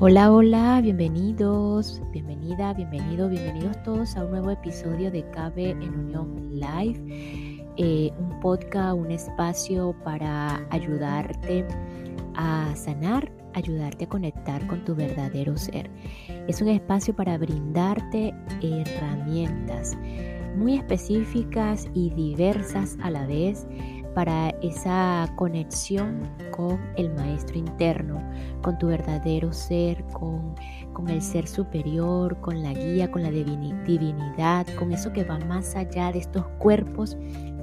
Hola, 0.00 0.32
hola, 0.32 0.80
bienvenidos, 0.82 2.02
bienvenida, 2.10 2.74
bienvenido, 2.74 3.28
bienvenidos 3.28 3.80
todos 3.84 4.16
a 4.16 4.24
un 4.24 4.32
nuevo 4.32 4.50
episodio 4.50 5.08
de 5.12 5.22
Cabe 5.30 5.70
en 5.70 5.88
Unión 5.88 6.50
Live, 6.52 7.00
eh, 7.76 8.10
un 8.18 8.40
podcast, 8.40 8.96
un 8.96 9.12
espacio 9.12 9.94
para 10.02 10.66
ayudarte 10.70 11.64
a 12.34 12.74
sanar, 12.74 13.30
ayudarte 13.54 14.06
a 14.06 14.08
conectar 14.08 14.66
con 14.66 14.84
tu 14.84 14.96
verdadero 14.96 15.56
ser. 15.56 15.88
Es 16.48 16.60
un 16.60 16.68
espacio 16.68 17.14
para 17.14 17.38
brindarte 17.38 18.34
herramientas 18.62 19.96
muy 20.56 20.76
específicas 20.76 21.88
y 21.94 22.10
diversas 22.10 22.98
a 23.00 23.10
la 23.10 23.26
vez 23.26 23.64
para 24.14 24.50
esa 24.62 25.28
conexión 25.36 26.22
con 26.50 26.80
el 26.96 27.12
maestro 27.14 27.58
interno, 27.58 28.22
con 28.62 28.78
tu 28.78 28.86
verdadero 28.86 29.52
ser, 29.52 30.04
con, 30.12 30.54
con 30.92 31.08
el 31.08 31.20
ser 31.20 31.46
superior, 31.46 32.40
con 32.40 32.62
la 32.62 32.72
guía, 32.72 33.10
con 33.10 33.22
la 33.22 33.30
divinidad, 33.30 34.66
con 34.78 34.92
eso 34.92 35.12
que 35.12 35.24
va 35.24 35.38
más 35.40 35.74
allá 35.74 36.12
de 36.12 36.20
estos 36.20 36.46
cuerpos 36.58 37.16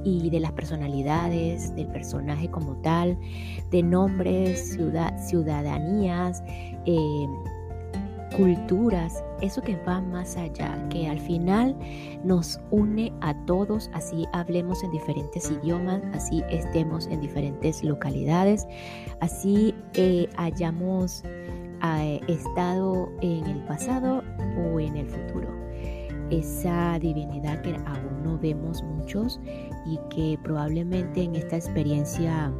y 0.04 0.30
de 0.30 0.40
las 0.40 0.52
personalidades, 0.52 1.74
del 1.76 1.88
personaje 1.88 2.50
como 2.50 2.76
tal, 2.82 3.18
de 3.70 3.84
nombres, 3.84 4.74
ciudad, 4.74 5.18
ciudadanías, 5.18 6.44
eh, 6.86 7.28
culturas, 8.36 9.24
eso 9.42 9.62
que 9.62 9.76
va 9.88 10.02
más 10.02 10.38
allá, 10.38 10.88
que 10.90 11.08
al 11.08 11.20
final 11.20 11.76
nos 12.24 12.60
une 12.70 13.12
a 13.22 13.34
todos, 13.46 13.90
así 13.94 14.26
hablemos 14.34 14.84
en 14.84 14.92
diferentes 14.92 15.52
idiomas, 15.52 16.02
así 16.14 16.44
estemos 16.50 17.08
en 17.08 17.22
diferentes 17.22 17.84
localidades, 17.84 18.68
así 19.20 19.76
eh, 19.94 20.28
hayamos 20.38 21.24
eh, 21.84 22.22
estado 22.28 23.10
en 23.22 23.46
el 23.46 23.64
pasado 23.66 24.24
o 24.58 24.80
en 24.80 24.96
el 24.96 25.08
futuro. 25.08 25.50
Esa 26.30 26.98
divinidad 27.00 27.62
que 27.62 27.76
aún 27.76 28.24
no 28.24 28.38
vemos 28.38 28.82
muchos 28.84 29.42
y 29.86 30.00
que 30.10 30.40
probablemente 30.42 31.24
en 31.24 31.36
esta 31.36 31.58
experiencia 31.58 32.54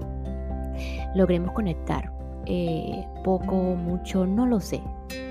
logremos 1.16 1.54
conectar. 1.54 2.21
Eh, 2.46 3.06
poco, 3.24 3.56
mucho, 3.56 4.26
no 4.26 4.46
lo 4.46 4.60
sé, 4.60 4.82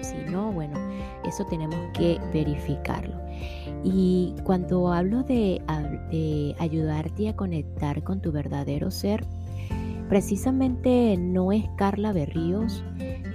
si 0.01 0.31
no, 0.31 0.53
bueno, 0.53 0.79
eso 1.27 1.45
tenemos 1.47 1.77
que 1.93 2.21
verificarlo. 2.33 3.17
Y 3.83 4.35
cuando 4.45 4.93
hablo 4.93 5.23
de, 5.23 5.63
ayudarte 6.59 7.29
a 7.29 7.37
conectar 7.37 8.03
con 8.03 8.21
tu 8.21 8.33
verdadero 8.33 8.91
ser, 8.91 9.25
precisamente 10.09 11.17
no 11.19 11.53
es 11.53 11.65
Carla 11.77 12.13
Berríos, 12.13 12.85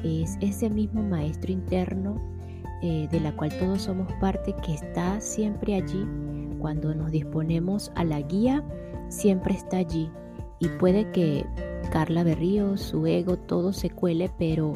es 0.03 0.37
ese 0.41 0.69
mismo 0.69 1.01
maestro 1.01 1.51
interno 1.51 2.21
eh, 2.83 3.07
de 3.11 3.19
la 3.19 3.35
cual 3.35 3.57
todos 3.57 3.83
somos 3.83 4.11
parte 4.21 4.53
que 4.63 4.73
está 4.73 5.19
siempre 5.19 5.75
allí. 5.75 6.05
Cuando 6.59 6.93
nos 6.93 7.11
disponemos 7.11 7.91
a 7.95 8.03
la 8.03 8.21
guía, 8.21 8.63
siempre 9.09 9.55
está 9.55 9.77
allí. 9.77 10.09
Y 10.59 10.69
puede 10.69 11.11
que 11.11 11.45
Carla 11.91 12.23
Berríos, 12.23 12.81
su 12.81 13.05
ego, 13.05 13.37
todo 13.37 13.73
se 13.73 13.89
cuele, 13.89 14.31
pero 14.37 14.73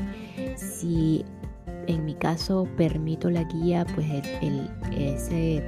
si 0.56 1.26
en 1.88 2.06
mi 2.06 2.14
caso 2.14 2.68
permito 2.78 3.30
la 3.30 3.44
guía, 3.44 3.86
pues 3.96 4.08
el, 4.42 4.70
ese, 4.96 5.64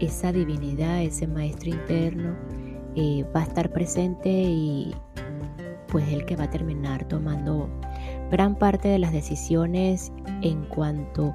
esa 0.00 0.32
divinidad, 0.32 1.02
ese 1.02 1.26
maestro 1.26 1.70
interno 1.70 2.34
eh, 2.96 3.24
va 3.34 3.40
a 3.40 3.44
estar 3.44 3.72
presente 3.72 4.28
y 4.30 4.94
pues 5.86 6.08
el 6.08 6.24
que 6.24 6.36
va 6.36 6.44
a 6.44 6.50
terminar 6.50 7.06
tomando 7.08 7.68
gran 8.30 8.54
parte 8.56 8.88
de 8.88 8.98
las 8.98 9.12
decisiones 9.12 10.12
en 10.42 10.64
cuanto 10.66 11.34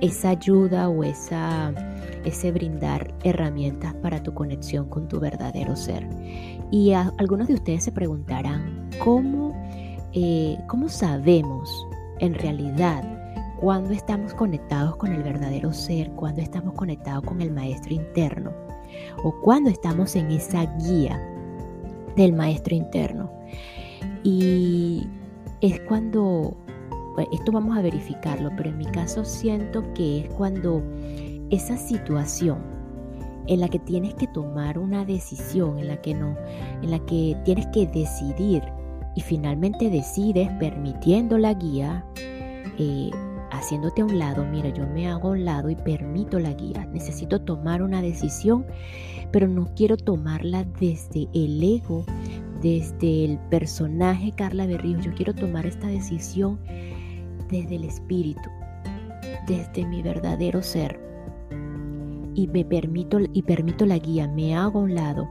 esa 0.00 0.30
ayuda 0.30 0.88
o 0.88 1.04
esa, 1.04 1.72
ese 2.24 2.50
brindar 2.50 3.14
herramientas 3.22 3.94
para 3.94 4.22
tu 4.22 4.34
conexión 4.34 4.88
con 4.88 5.08
tu 5.08 5.20
verdadero 5.20 5.76
ser. 5.76 6.08
Y 6.70 6.92
algunos 6.92 7.48
de 7.48 7.54
ustedes 7.54 7.84
se 7.84 7.92
preguntarán, 7.92 8.90
¿cómo, 9.02 9.54
eh, 10.12 10.58
¿cómo 10.66 10.88
sabemos 10.88 11.86
en 12.18 12.34
realidad 12.34 13.04
cuando 13.60 13.92
estamos 13.92 14.34
conectados 14.34 14.96
con 14.96 15.12
el 15.12 15.22
verdadero 15.22 15.72
ser, 15.72 16.10
cuando 16.10 16.42
estamos 16.42 16.74
conectados 16.74 17.22
con 17.24 17.40
el 17.40 17.52
maestro 17.52 17.94
interno 17.94 18.52
o 19.22 19.32
cuando 19.40 19.70
estamos 19.70 20.16
en 20.16 20.30
esa 20.30 20.64
guía 20.84 21.20
del 22.16 22.32
maestro 22.32 22.74
interno. 22.74 23.30
Y 24.22 25.06
es 25.60 25.80
cuando, 25.80 26.56
esto 27.32 27.52
vamos 27.52 27.76
a 27.76 27.82
verificarlo, 27.82 28.50
pero 28.56 28.70
en 28.70 28.78
mi 28.78 28.86
caso 28.86 29.24
siento 29.24 29.84
que 29.94 30.20
es 30.20 30.28
cuando 30.30 30.82
esa 31.50 31.76
situación 31.76 32.58
en 33.46 33.60
la 33.60 33.68
que 33.68 33.78
tienes 33.78 34.14
que 34.14 34.26
tomar 34.26 34.78
una 34.78 35.04
decisión, 35.04 35.78
en 35.78 35.88
la 35.88 36.00
que 36.00 36.14
no, 36.14 36.36
en 36.82 36.90
la 36.90 36.98
que 37.00 37.36
tienes 37.44 37.66
que 37.68 37.86
decidir 37.86 38.62
y 39.14 39.20
finalmente 39.20 39.90
decides 39.90 40.50
permitiendo 40.58 41.38
la 41.38 41.54
guía, 41.54 42.04
eh, 42.78 43.10
haciéndote 43.50 44.02
a 44.02 44.04
un 44.06 44.18
lado, 44.18 44.44
mira, 44.44 44.70
yo 44.70 44.86
me 44.86 45.08
hago 45.08 45.28
a 45.28 45.32
un 45.32 45.44
lado 45.44 45.70
y 45.70 45.76
permito 45.76 46.40
la 46.40 46.52
guía. 46.52 46.86
Necesito 46.92 47.40
tomar 47.40 47.82
una 47.82 48.02
decisión, 48.02 48.66
pero 49.30 49.46
no 49.46 49.68
quiero 49.76 49.96
tomarla 49.96 50.64
desde 50.80 51.28
el 51.32 51.62
ego, 51.62 52.04
desde 52.60 53.24
el 53.24 53.38
personaje 53.50 54.32
Carla 54.32 54.66
Berríos. 54.66 55.04
Yo 55.04 55.14
quiero 55.14 55.34
tomar 55.34 55.66
esta 55.66 55.86
decisión 55.86 56.58
desde 57.62 57.76
el 57.76 57.84
espíritu, 57.84 58.50
desde 59.46 59.86
mi 59.86 60.02
verdadero 60.02 60.62
ser. 60.62 61.00
Y 62.34 62.48
me 62.48 62.64
permito 62.64 63.18
y 63.32 63.42
permito 63.42 63.86
la 63.86 63.98
guía, 63.98 64.26
me 64.28 64.56
hago 64.56 64.80
a 64.80 64.82
un 64.82 64.94
lado. 64.94 65.28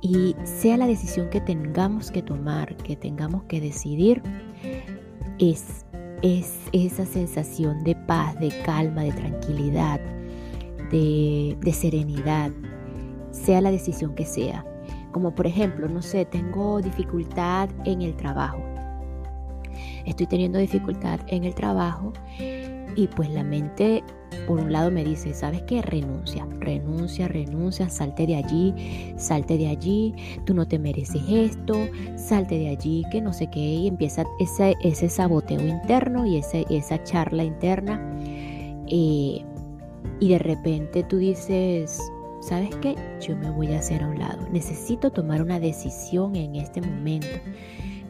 Y 0.00 0.34
sea 0.44 0.76
la 0.76 0.86
decisión 0.86 1.30
que 1.30 1.40
tengamos 1.40 2.10
que 2.10 2.22
tomar, 2.22 2.76
que 2.76 2.96
tengamos 2.96 3.44
que 3.44 3.60
decidir, 3.60 4.22
es 5.38 5.84
es 6.22 6.56
esa 6.72 7.04
sensación 7.04 7.82
de 7.82 7.96
paz, 7.96 8.38
de 8.38 8.50
calma, 8.64 9.02
de 9.02 9.12
tranquilidad, 9.12 10.00
de, 10.90 11.72
serenidad, 11.72 12.52
sea 13.32 13.60
la 13.60 13.72
decisión 13.72 14.14
que 14.14 14.24
sea. 14.24 14.64
Como 15.10 15.34
por 15.34 15.46
ejemplo, 15.46 15.88
no 15.88 16.00
sé, 16.00 16.24
tengo 16.24 16.80
dificultad 16.80 17.68
en 17.84 18.02
el 18.02 18.16
trabajo. 18.16 18.62
Estoy 20.04 20.26
teniendo 20.26 20.58
dificultad 20.58 21.20
en 21.28 21.44
el 21.44 21.54
trabajo 21.54 22.12
y 22.96 23.06
pues 23.08 23.30
la 23.30 23.42
mente 23.42 24.02
por 24.46 24.60
un 24.60 24.72
lado 24.72 24.90
me 24.90 25.04
dice, 25.04 25.34
¿sabes 25.34 25.62
qué? 25.62 25.82
Renuncia, 25.82 26.46
renuncia, 26.58 27.28
renuncia, 27.28 27.88
salte 27.88 28.26
de 28.26 28.36
allí, 28.36 29.14
salte 29.16 29.58
de 29.58 29.68
allí, 29.68 30.14
tú 30.44 30.54
no 30.54 30.66
te 30.66 30.78
mereces 30.78 31.22
esto, 31.28 31.74
salte 32.16 32.58
de 32.58 32.68
allí, 32.68 33.04
que 33.10 33.20
no 33.20 33.32
sé 33.32 33.48
qué, 33.50 33.60
y 33.60 33.88
empieza 33.88 34.24
ese, 34.38 35.08
saboteo 35.08 35.60
interno 35.66 36.26
y 36.26 36.36
esa 36.36 37.04
charla 37.04 37.44
interna. 37.44 38.00
Y 38.86 39.44
de 40.20 40.38
repente 40.38 41.02
tú 41.02 41.18
dices, 41.18 42.00
¿sabes 42.40 42.74
qué? 42.76 42.96
Yo 43.20 43.36
me 43.36 43.50
voy 43.50 43.72
a 43.72 43.78
hacer 43.78 44.02
a 44.02 44.08
un 44.08 44.18
lado. 44.18 44.46
Necesito 44.50 45.10
tomar 45.10 45.40
una 45.40 45.60
decisión 45.60 46.36
en 46.36 46.56
este 46.56 46.80
momento. 46.80 47.28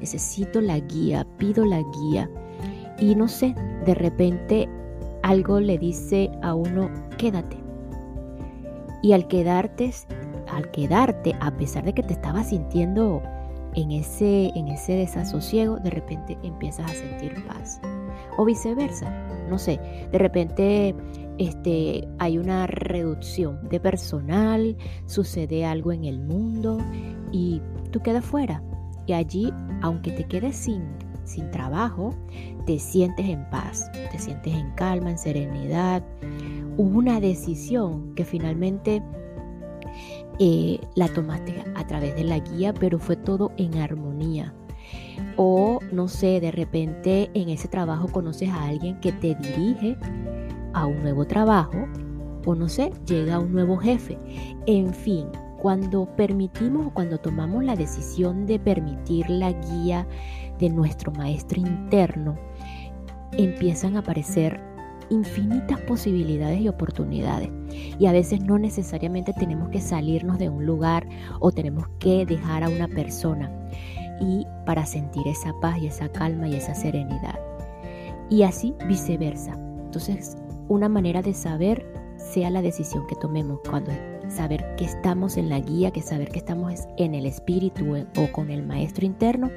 Necesito 0.02 0.60
la 0.60 0.80
guía, 0.80 1.24
pido 1.38 1.64
la 1.64 1.80
guía. 1.80 2.28
Y 2.98 3.14
no 3.14 3.28
sé, 3.28 3.54
de 3.86 3.94
repente 3.94 4.68
algo 5.22 5.60
le 5.60 5.78
dice 5.78 6.28
a 6.42 6.54
uno, 6.54 6.90
quédate. 7.18 7.56
Y 9.00 9.12
al 9.12 9.28
quedarte, 9.28 9.92
al 10.48 10.72
quedarte, 10.72 11.36
a 11.40 11.56
pesar 11.56 11.84
de 11.84 11.92
que 11.94 12.02
te 12.02 12.14
estabas 12.14 12.48
sintiendo 12.48 13.22
en 13.74 13.92
ese, 13.92 14.50
en 14.56 14.66
ese 14.66 14.94
desasosiego, 14.94 15.76
de 15.76 15.90
repente 15.90 16.36
empiezas 16.42 16.90
a 16.90 16.94
sentir 16.94 17.34
paz. 17.46 17.80
O 18.36 18.44
viceversa, 18.44 19.08
no 19.48 19.56
sé, 19.56 19.78
de 20.10 20.18
repente 20.18 20.96
este, 21.38 22.08
hay 22.18 22.38
una 22.38 22.66
reducción 22.66 23.68
de 23.68 23.78
personal, 23.78 24.76
sucede 25.06 25.64
algo 25.64 25.92
en 25.92 26.06
el 26.06 26.18
mundo 26.18 26.78
y 27.30 27.62
tú 27.92 28.00
quedas 28.00 28.24
fuera. 28.24 28.64
Y 29.06 29.12
allí, 29.12 29.52
aunque 29.82 30.12
te 30.12 30.24
quedes 30.24 30.56
sin 30.56 30.82
sin 31.24 31.50
trabajo, 31.50 32.14
te 32.66 32.78
sientes 32.78 33.28
en 33.28 33.48
paz, 33.50 33.90
te 34.10 34.18
sientes 34.18 34.54
en 34.54 34.70
calma, 34.72 35.10
en 35.10 35.18
serenidad. 35.18 36.02
Hubo 36.76 36.98
una 36.98 37.20
decisión 37.20 38.14
que 38.14 38.24
finalmente 38.24 39.02
eh, 40.38 40.80
la 40.94 41.08
tomaste 41.08 41.64
a 41.74 41.86
través 41.86 42.14
de 42.16 42.24
la 42.24 42.38
guía, 42.38 42.72
pero 42.72 42.98
fue 42.98 43.16
todo 43.16 43.52
en 43.56 43.76
armonía. 43.76 44.54
O 45.36 45.78
no 45.92 46.08
sé, 46.08 46.40
de 46.40 46.50
repente 46.50 47.30
en 47.34 47.48
ese 47.48 47.68
trabajo 47.68 48.08
conoces 48.08 48.50
a 48.50 48.64
alguien 48.64 48.98
que 49.00 49.12
te 49.12 49.34
dirige 49.36 49.96
a 50.74 50.86
un 50.86 51.02
nuevo 51.02 51.26
trabajo, 51.26 51.86
o 52.44 52.54
no 52.54 52.68
sé, 52.68 52.90
llega 53.06 53.38
un 53.38 53.52
nuevo 53.52 53.76
jefe. 53.76 54.18
En 54.66 54.92
fin, 54.92 55.26
cuando 55.62 56.06
permitimos, 56.16 56.90
cuando 56.92 57.18
tomamos 57.18 57.62
la 57.62 57.76
decisión 57.76 58.46
de 58.46 58.58
permitir 58.58 59.30
la 59.30 59.52
guía 59.52 60.08
de 60.58 60.68
nuestro 60.68 61.12
maestro 61.12 61.60
interno, 61.60 62.36
empiezan 63.30 63.94
a 63.94 64.00
aparecer 64.00 64.60
infinitas 65.08 65.80
posibilidades 65.82 66.60
y 66.60 66.68
oportunidades. 66.68 67.48
Y 67.96 68.06
a 68.06 68.12
veces 68.12 68.40
no 68.42 68.58
necesariamente 68.58 69.32
tenemos 69.34 69.68
que 69.68 69.80
salirnos 69.80 70.36
de 70.40 70.48
un 70.48 70.66
lugar 70.66 71.08
o 71.38 71.52
tenemos 71.52 71.86
que 72.00 72.26
dejar 72.26 72.64
a 72.64 72.68
una 72.68 72.88
persona 72.88 73.48
y 74.20 74.44
para 74.66 74.84
sentir 74.84 75.28
esa 75.28 75.52
paz 75.60 75.78
y 75.80 75.86
esa 75.86 76.08
calma 76.08 76.48
y 76.48 76.56
esa 76.56 76.74
serenidad. 76.74 77.38
Y 78.28 78.42
así 78.42 78.74
viceversa. 78.88 79.52
Entonces, 79.84 80.36
una 80.66 80.88
manera 80.88 81.22
de 81.22 81.34
saber 81.34 81.86
sea 82.16 82.50
la 82.50 82.62
decisión 82.62 83.06
que 83.06 83.14
tomemos 83.14 83.60
cuando 83.68 83.92
saber 84.28 84.76
que 84.76 84.84
estamos 84.84 85.36
en 85.36 85.48
la 85.48 85.60
guía, 85.60 85.90
que 85.90 86.02
saber 86.02 86.28
que 86.30 86.38
estamos 86.38 86.86
en 86.96 87.14
el 87.14 87.26
espíritu 87.26 87.96
o 88.16 88.32
con 88.32 88.50
el 88.50 88.62
maestro 88.64 89.04
interno, 89.04 89.50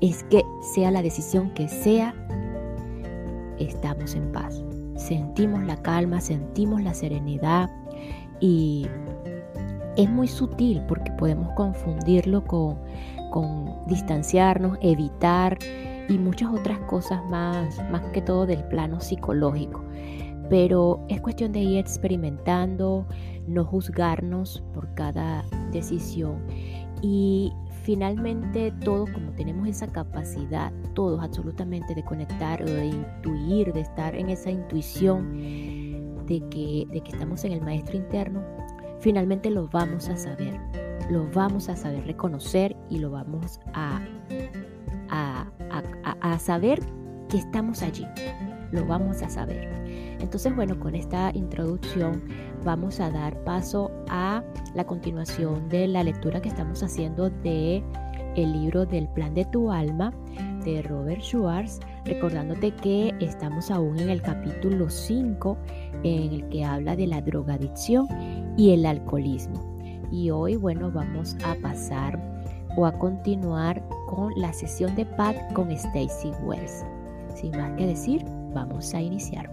es 0.00 0.24
que 0.24 0.42
sea 0.74 0.90
la 0.90 1.02
decisión 1.02 1.50
que 1.54 1.68
sea, 1.68 2.14
estamos 3.58 4.14
en 4.14 4.32
paz. 4.32 4.62
Sentimos 4.96 5.62
la 5.64 5.76
calma, 5.76 6.20
sentimos 6.20 6.82
la 6.82 6.94
serenidad 6.94 7.70
y 8.40 8.86
es 9.96 10.10
muy 10.10 10.28
sutil 10.28 10.82
porque 10.88 11.10
podemos 11.12 11.52
confundirlo 11.54 12.44
con, 12.44 12.78
con 13.30 13.86
distanciarnos, 13.86 14.78
evitar 14.80 15.58
y 16.08 16.18
muchas 16.18 16.50
otras 16.50 16.78
cosas 16.80 17.24
más, 17.26 17.78
más 17.90 18.02
que 18.12 18.20
todo 18.20 18.46
del 18.46 18.64
plano 18.64 19.00
psicológico. 19.00 19.82
Pero 20.52 21.02
es 21.08 21.18
cuestión 21.22 21.50
de 21.50 21.60
ir 21.60 21.78
experimentando, 21.78 23.06
no 23.46 23.64
juzgarnos 23.64 24.62
por 24.74 24.92
cada 24.92 25.46
decisión. 25.70 26.42
Y 27.00 27.54
finalmente 27.84 28.70
todos 28.84 29.08
como 29.12 29.32
tenemos 29.32 29.66
esa 29.66 29.86
capacidad, 29.86 30.70
todos 30.92 31.24
absolutamente 31.24 31.94
de 31.94 32.04
conectar 32.04 32.60
o 32.60 32.66
de 32.66 32.84
intuir, 32.84 33.72
de 33.72 33.80
estar 33.80 34.14
en 34.14 34.28
esa 34.28 34.50
intuición 34.50 36.26
de 36.26 36.46
que, 36.50 36.86
de 36.92 37.00
que 37.00 37.12
estamos 37.12 37.44
en 37.44 37.52
el 37.52 37.62
maestro 37.62 37.96
interno, 37.96 38.42
finalmente 39.00 39.48
lo 39.48 39.68
vamos 39.68 40.10
a 40.10 40.18
saber, 40.18 40.60
lo 41.10 41.30
vamos 41.30 41.70
a 41.70 41.76
saber 41.76 42.04
reconocer 42.04 42.76
y 42.90 42.98
lo 42.98 43.10
vamos 43.10 43.58
a, 43.72 44.02
a, 45.08 45.46
a 46.20 46.38
saber 46.38 46.78
que 47.30 47.38
estamos 47.38 47.80
allí, 47.82 48.06
lo 48.72 48.84
vamos 48.86 49.22
a 49.22 49.28
saber. 49.28 49.68
Entonces, 50.20 50.54
bueno, 50.54 50.78
con 50.80 50.94
esta 50.94 51.30
introducción 51.34 52.22
vamos 52.64 53.00
a 53.00 53.10
dar 53.10 53.36
paso 53.44 53.90
a 54.08 54.42
la 54.74 54.84
continuación 54.84 55.68
de 55.68 55.86
la 55.86 56.02
lectura 56.02 56.40
que 56.40 56.48
estamos 56.48 56.82
haciendo 56.82 57.30
de 57.30 57.82
el 58.36 58.52
libro 58.52 58.86
del 58.86 59.08
plan 59.08 59.34
de 59.34 59.44
tu 59.44 59.70
alma 59.70 60.12
de 60.64 60.82
Robert 60.82 61.20
Schwartz, 61.20 61.80
recordándote 62.04 62.74
que 62.76 63.14
estamos 63.20 63.70
aún 63.70 63.98
en 63.98 64.08
el 64.08 64.22
capítulo 64.22 64.88
5 64.88 65.58
en 66.04 66.32
el 66.32 66.48
que 66.48 66.64
habla 66.64 66.96
de 66.96 67.06
la 67.06 67.20
drogadicción 67.20 68.06
y 68.56 68.70
el 68.72 68.86
alcoholismo. 68.86 69.60
Y 70.10 70.30
hoy, 70.30 70.56
bueno, 70.56 70.90
vamos 70.90 71.36
a 71.44 71.54
pasar 71.56 72.18
o 72.76 72.86
a 72.86 72.92
continuar 72.92 73.82
con 74.06 74.32
la 74.36 74.52
sesión 74.52 74.94
de 74.94 75.04
Pat 75.04 75.36
con 75.52 75.70
Stacy 75.70 76.30
Wells. 76.44 76.84
Sin 77.34 77.50
más 77.52 77.72
que 77.76 77.86
decir, 77.86 78.24
vamos 78.52 78.94
a 78.94 79.00
iniciar. 79.00 79.50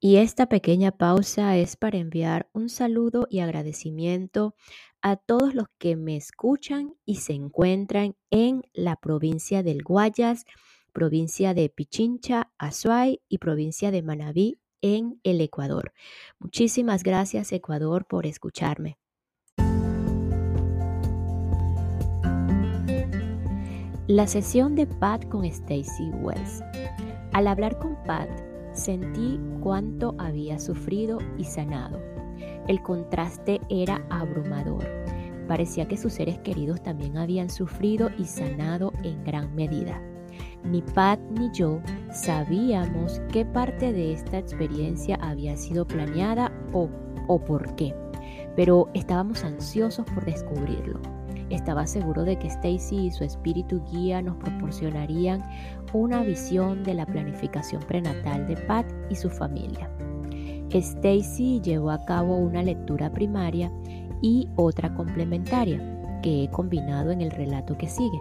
Y 0.00 0.16
esta 0.16 0.46
pequeña 0.46 0.92
pausa 0.92 1.56
es 1.56 1.76
para 1.76 1.98
enviar 1.98 2.48
un 2.52 2.68
saludo 2.68 3.26
y 3.28 3.40
agradecimiento 3.40 4.54
a 5.02 5.16
todos 5.16 5.54
los 5.54 5.66
que 5.78 5.96
me 5.96 6.16
escuchan 6.16 6.94
y 7.04 7.16
se 7.16 7.32
encuentran 7.32 8.16
en 8.30 8.62
la 8.72 8.96
provincia 8.96 9.62
del 9.62 9.82
Guayas, 9.82 10.44
provincia 10.92 11.52
de 11.52 11.68
Pichincha, 11.68 12.52
Azuay 12.58 13.20
y 13.28 13.38
provincia 13.38 13.90
de 13.90 14.02
Manabí 14.02 14.60
en 14.82 15.20
el 15.24 15.40
Ecuador. 15.40 15.92
Muchísimas 16.38 17.02
gracias 17.02 17.52
Ecuador 17.52 18.06
por 18.06 18.24
escucharme. 18.24 18.98
La 24.08 24.26
sesión 24.26 24.74
de 24.74 24.86
Pat 24.86 25.28
con 25.28 25.44
Stacy 25.44 26.10
Wells. 26.22 26.64
Al 27.34 27.46
hablar 27.46 27.78
con 27.78 27.94
Pat, 28.04 28.30
Sentí 28.72 29.38
cuánto 29.60 30.14
había 30.16 30.58
sufrido 30.58 31.18
y 31.36 31.44
sanado. 31.44 32.00
El 32.68 32.82
contraste 32.82 33.60
era 33.68 34.02
abrumador. 34.08 34.82
Parecía 35.46 35.86
que 35.86 35.98
sus 35.98 36.14
seres 36.14 36.38
queridos 36.38 36.82
también 36.82 37.18
habían 37.18 37.50
sufrido 37.50 38.08
y 38.16 38.24
sanado 38.24 38.94
en 39.02 39.22
gran 39.24 39.54
medida. 39.54 40.00
Ni 40.64 40.80
Pat 40.80 41.20
ni 41.38 41.50
yo 41.52 41.82
sabíamos 42.10 43.20
qué 43.30 43.44
parte 43.44 43.92
de 43.92 44.14
esta 44.14 44.38
experiencia 44.38 45.16
había 45.20 45.54
sido 45.58 45.86
planeada 45.86 46.50
o, 46.72 46.88
o 47.26 47.44
por 47.44 47.74
qué, 47.74 47.94
pero 48.56 48.88
estábamos 48.94 49.44
ansiosos 49.44 50.06
por 50.06 50.24
descubrirlo. 50.24 50.98
Estaba 51.50 51.86
seguro 51.86 52.24
de 52.24 52.38
que 52.38 52.48
Stacy 52.48 53.06
y 53.06 53.10
su 53.10 53.24
espíritu 53.24 53.82
guía 53.90 54.20
nos 54.20 54.36
proporcionarían 54.36 55.42
una 55.92 56.22
visión 56.22 56.84
de 56.84 56.94
la 56.94 57.06
planificación 57.06 57.82
prenatal 57.82 58.46
de 58.46 58.56
Pat 58.56 58.86
y 59.08 59.16
su 59.16 59.30
familia. 59.30 59.90
Stacy 60.70 61.60
llevó 61.62 61.90
a 61.90 62.04
cabo 62.04 62.36
una 62.36 62.62
lectura 62.62 63.10
primaria 63.10 63.72
y 64.20 64.48
otra 64.56 64.94
complementaria 64.94 65.80
que 66.22 66.44
he 66.44 66.50
combinado 66.50 67.10
en 67.10 67.22
el 67.22 67.30
relato 67.30 67.78
que 67.78 67.88
sigue. 67.88 68.20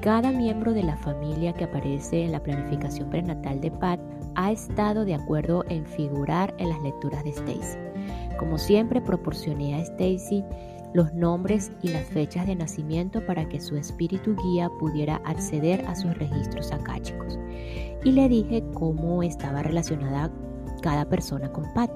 Cada 0.00 0.32
miembro 0.32 0.72
de 0.72 0.82
la 0.82 0.96
familia 0.96 1.52
que 1.52 1.64
aparece 1.64 2.24
en 2.24 2.32
la 2.32 2.42
planificación 2.42 3.10
prenatal 3.10 3.60
de 3.60 3.70
Pat 3.70 4.00
ha 4.34 4.52
estado 4.52 5.04
de 5.04 5.14
acuerdo 5.14 5.64
en 5.68 5.84
figurar 5.84 6.54
en 6.58 6.70
las 6.70 6.80
lecturas 6.80 7.22
de 7.24 7.30
Stacy. 7.30 7.78
Como 8.38 8.56
siempre, 8.56 9.02
proporcioné 9.02 9.74
a 9.74 9.80
Stacy 9.80 10.42
los 10.92 11.12
nombres 11.14 11.70
y 11.82 11.88
las 11.88 12.06
fechas 12.06 12.46
de 12.46 12.56
nacimiento 12.56 13.24
para 13.24 13.48
que 13.48 13.60
su 13.60 13.76
espíritu 13.76 14.36
guía 14.36 14.68
pudiera 14.78 15.16
acceder 15.24 15.84
a 15.86 15.94
sus 15.94 16.16
registros 16.18 16.72
akáshicos. 16.72 17.38
Y 18.04 18.12
le 18.12 18.28
dije 18.28 18.64
cómo 18.74 19.22
estaba 19.22 19.62
relacionada 19.62 20.30
cada 20.82 21.04
persona 21.08 21.50
con 21.52 21.72
Pat. 21.74 21.90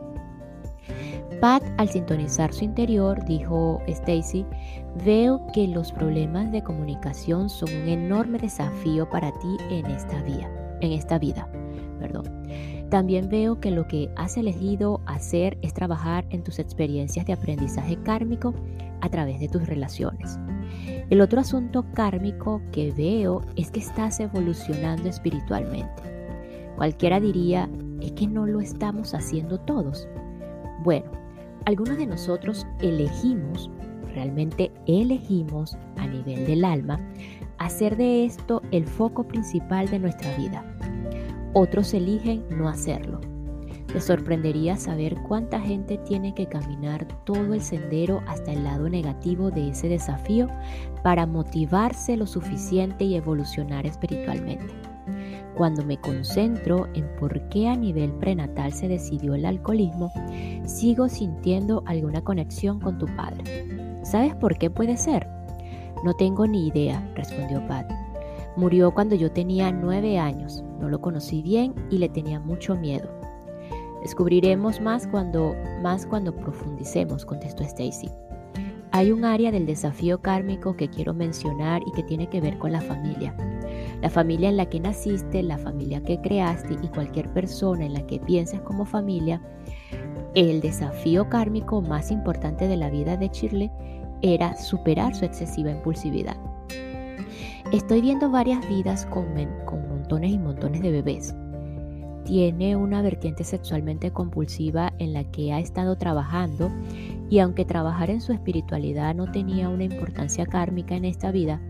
Pat, 1.40 1.62
al 1.78 1.88
sintonizar 1.88 2.52
su 2.52 2.64
interior, 2.64 3.24
dijo 3.24 3.80
Stacy, 3.86 4.46
veo 5.04 5.44
que 5.52 5.66
los 5.66 5.92
problemas 5.92 6.52
de 6.52 6.62
comunicación 6.62 7.48
son 7.48 7.70
un 7.74 7.88
enorme 7.88 8.38
desafío 8.38 9.08
para 9.08 9.32
ti 9.32 9.56
en 9.70 9.86
esta 9.86 10.22
vida. 10.22 10.48
En 10.80 10.92
esta 10.92 11.18
vida. 11.18 11.48
Perdón. 11.98 12.43
También 12.90 13.28
veo 13.28 13.60
que 13.60 13.70
lo 13.70 13.88
que 13.88 14.10
has 14.16 14.36
elegido 14.36 15.00
hacer 15.06 15.58
es 15.62 15.74
trabajar 15.74 16.26
en 16.30 16.44
tus 16.44 16.58
experiencias 16.58 17.26
de 17.26 17.32
aprendizaje 17.32 17.96
kármico 18.02 18.54
a 19.00 19.08
través 19.08 19.40
de 19.40 19.48
tus 19.48 19.66
relaciones. 19.66 20.38
El 21.10 21.20
otro 21.20 21.40
asunto 21.40 21.84
kármico 21.94 22.62
que 22.72 22.92
veo 22.92 23.42
es 23.56 23.70
que 23.70 23.80
estás 23.80 24.20
evolucionando 24.20 25.08
espiritualmente. 25.08 26.02
Cualquiera 26.76 27.20
diría, 27.20 27.68
es 28.00 28.12
que 28.12 28.26
no 28.26 28.46
lo 28.46 28.60
estamos 28.60 29.14
haciendo 29.14 29.58
todos. 29.58 30.08
Bueno, 30.82 31.10
algunos 31.66 31.96
de 31.98 32.06
nosotros 32.06 32.66
elegimos, 32.80 33.70
realmente 34.14 34.72
elegimos 34.86 35.76
a 35.96 36.06
nivel 36.06 36.46
del 36.46 36.64
alma, 36.64 36.98
hacer 37.58 37.96
de 37.96 38.24
esto 38.24 38.62
el 38.70 38.86
foco 38.86 39.26
principal 39.26 39.88
de 39.88 39.98
nuestra 39.98 40.36
vida. 40.36 40.73
Otros 41.54 41.94
eligen 41.94 42.44
no 42.50 42.68
hacerlo 42.68 43.20
te 43.94 44.00
sorprendería 44.00 44.76
saber 44.76 45.14
cuánta 45.28 45.60
gente 45.60 45.98
tiene 45.98 46.34
que 46.34 46.46
caminar 46.46 47.06
todo 47.22 47.54
el 47.54 47.62
sendero 47.62 48.22
hasta 48.26 48.50
el 48.50 48.64
lado 48.64 48.88
negativo 48.88 49.52
de 49.52 49.68
ese 49.68 49.88
desafío 49.88 50.48
para 51.04 51.26
motivarse 51.26 52.16
lo 52.16 52.26
suficiente 52.26 53.04
y 53.04 53.14
evolucionar 53.14 53.86
espiritualmente. 53.86 54.74
Cuando 55.54 55.84
me 55.84 55.96
concentro 56.00 56.88
en 56.94 57.06
por 57.20 57.48
qué 57.50 57.68
a 57.68 57.76
nivel 57.76 58.10
prenatal 58.14 58.72
se 58.72 58.88
decidió 58.88 59.34
el 59.34 59.46
alcoholismo, 59.46 60.12
sigo 60.64 61.08
sintiendo 61.08 61.84
alguna 61.86 62.20
conexión 62.20 62.80
con 62.80 62.98
tu 62.98 63.06
padre. 63.14 64.02
¿Sabes 64.02 64.34
por 64.34 64.58
qué 64.58 64.70
puede 64.70 64.96
ser? 64.96 65.28
No 66.02 66.14
tengo 66.14 66.48
ni 66.48 66.66
idea, 66.66 67.08
respondió 67.14 67.64
Pat. 67.68 68.03
Murió 68.56 68.94
cuando 68.94 69.16
yo 69.16 69.32
tenía 69.32 69.72
nueve 69.72 70.18
años, 70.18 70.62
no 70.78 70.88
lo 70.88 71.00
conocí 71.00 71.42
bien 71.42 71.74
y 71.90 71.98
le 71.98 72.08
tenía 72.08 72.38
mucho 72.38 72.76
miedo. 72.76 73.08
Descubriremos 74.02 74.80
más 74.80 75.08
cuando, 75.08 75.56
más 75.82 76.06
cuando 76.06 76.34
profundicemos, 76.34 77.24
contestó 77.24 77.64
Stacy. 77.64 78.10
Hay 78.92 79.10
un 79.10 79.24
área 79.24 79.50
del 79.50 79.66
desafío 79.66 80.20
kármico 80.20 80.76
que 80.76 80.88
quiero 80.88 81.14
mencionar 81.14 81.82
y 81.84 81.90
que 81.92 82.04
tiene 82.04 82.28
que 82.28 82.40
ver 82.40 82.56
con 82.58 82.70
la 82.70 82.80
familia. 82.80 83.34
La 84.02 84.08
familia 84.08 84.50
en 84.50 84.56
la 84.56 84.66
que 84.66 84.78
naciste, 84.78 85.42
la 85.42 85.58
familia 85.58 86.00
que 86.00 86.20
creaste 86.20 86.76
y 86.80 86.88
cualquier 86.88 87.32
persona 87.32 87.86
en 87.86 87.94
la 87.94 88.06
que 88.06 88.20
pienses 88.20 88.60
como 88.60 88.84
familia, 88.84 89.42
el 90.36 90.60
desafío 90.60 91.28
kármico 91.28 91.82
más 91.82 92.12
importante 92.12 92.68
de 92.68 92.76
la 92.76 92.88
vida 92.88 93.16
de 93.16 93.30
Shirley 93.30 93.72
era 94.22 94.56
superar 94.56 95.12
su 95.16 95.24
excesiva 95.24 95.72
impulsividad. 95.72 96.36
Estoy 97.74 98.02
viendo 98.02 98.30
varias 98.30 98.68
vidas 98.68 99.04
con, 99.04 99.34
montones 99.34 100.30
y 100.30 100.38
montones 100.38 100.80
de 100.80 100.92
bebés. 100.92 101.34
Tiene 102.24 102.76
una 102.76 103.02
vertiente 103.02 103.42
sexualmente 103.42 104.12
compulsiva 104.12 104.92
en 105.00 105.12
la 105.12 105.24
que 105.24 105.52
ha 105.52 105.58
estado 105.58 105.98
trabajando 105.98 106.70
y 107.28 107.40
aunque 107.40 107.64
trabajar 107.64 108.10
en 108.10 108.20
su 108.20 108.32
espiritualidad 108.32 109.12
no 109.16 109.28
tenía 109.32 109.68
una 109.70 109.82
importancia 109.82 110.46
kármica 110.46 110.94
en 110.94 111.04
esta 111.04 111.32
vida, 111.32 111.60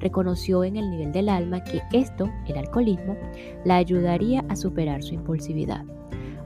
reconoció 0.00 0.64
en 0.64 0.76
el 0.76 0.90
nivel 0.90 1.12
del 1.12 1.30
alma 1.30 1.64
que 1.64 1.80
esto, 1.94 2.28
el 2.46 2.58
alcoholismo, 2.58 3.16
la 3.64 3.76
ayudaría 3.76 4.44
a 4.50 4.56
superar 4.56 5.02
su 5.02 5.14
impulsividad. 5.14 5.86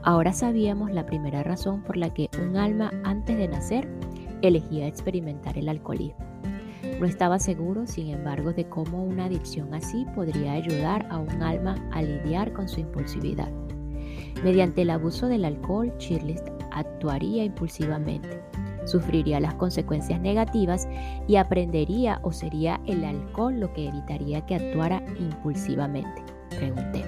Ahora 0.05 0.33
sabíamos 0.33 0.93
la 0.93 1.07
primera 1.07 1.43
razón 1.43 1.83
por 1.83 1.97
la 1.97 2.15
que 2.15 2.31
un 2.41 2.57
alma 2.57 2.93
antes 3.03 3.37
de 3.37 3.49
nacer 3.49 3.89
elegía 4.43 4.87
experimentar 4.87 5.59
el 5.59 5.69
alcoholismo. 5.69 6.38
No 6.99 7.07
estaba 7.07 7.39
seguro, 7.39 7.87
sin 7.87 8.09
embargo, 8.09 8.53
de 8.53 8.69
cómo 8.69 9.05
una 9.05 9.27
adicción 9.27 9.73
así 9.73 10.05
podría 10.15 10.53
ayudar 10.53 11.07
a 11.11 11.19
un 11.19 11.43
alma 11.43 11.77
a 11.93 12.03
lidiar 12.03 12.53
con 12.53 12.69
su 12.69 12.81
impulsividad. 12.81 13.51
Mediante 14.43 14.83
el 14.83 14.91
abuso 14.91 15.29
del 15.29 15.45
alcohol, 15.45 15.93
Shirley 15.99 16.37
actuaría 16.73 17.45
impulsivamente, 17.45 18.41
sufriría 18.85 19.39
las 19.39 19.55
consecuencias 19.55 20.21
negativas 20.21 20.89
y 21.29 21.37
aprendería 21.37 22.21
o 22.23 22.33
sería 22.33 22.81
el 22.87 23.05
alcohol 23.05 23.61
lo 23.61 23.73
que 23.73 23.89
evitaría 23.89 24.45
que 24.47 24.57
actuara 24.57 25.03
impulsivamente. 25.21 26.23
Pregunté. 26.57 27.05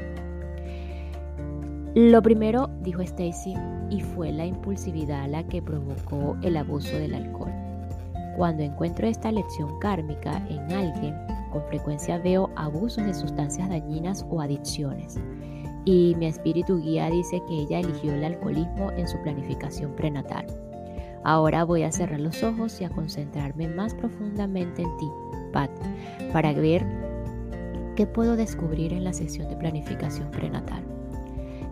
Lo 1.95 2.23
primero, 2.23 2.71
dijo 2.83 3.03
Stacy, 3.03 3.55
y 3.91 4.01
fue 4.01 4.31
la 4.31 4.47
impulsividad 4.47 5.29
la 5.29 5.43
que 5.43 5.61
provocó 5.61 6.37
el 6.43 6.57
abuso 6.57 6.97
del 6.97 7.15
alcohol. 7.15 7.70
Cuando 8.41 8.63
encuentro 8.63 9.07
esta 9.07 9.31
lección 9.31 9.79
kármica 9.81 10.43
en 10.49 10.73
alguien, 10.73 11.15
con 11.53 11.63
frecuencia 11.67 12.17
veo 12.17 12.49
abusos 12.57 13.05
de 13.05 13.13
sustancias 13.13 13.69
dañinas 13.69 14.25
o 14.31 14.41
adicciones. 14.41 15.21
Y 15.85 16.15
mi 16.19 16.25
espíritu 16.25 16.81
guía 16.81 17.11
dice 17.11 17.43
que 17.47 17.55
ella 17.55 17.81
eligió 17.81 18.15
el 18.15 18.25
alcoholismo 18.25 18.93
en 18.93 19.07
su 19.07 19.21
planificación 19.21 19.95
prenatal. 19.95 20.47
Ahora 21.23 21.65
voy 21.65 21.83
a 21.83 21.93
cerrar 21.93 22.19
los 22.19 22.43
ojos 22.43 22.81
y 22.81 22.85
a 22.85 22.89
concentrarme 22.89 23.69
más 23.69 23.93
profundamente 23.95 24.81
en 24.81 24.97
ti, 24.97 25.11
Pat, 25.53 25.71
para 26.33 26.55
ver 26.55 26.87
qué 27.95 28.07
puedo 28.07 28.37
descubrir 28.37 28.95
en 28.95 29.05
la 29.05 29.13
sesión 29.13 29.51
de 29.51 29.57
planificación 29.57 30.31
prenatal. 30.31 30.83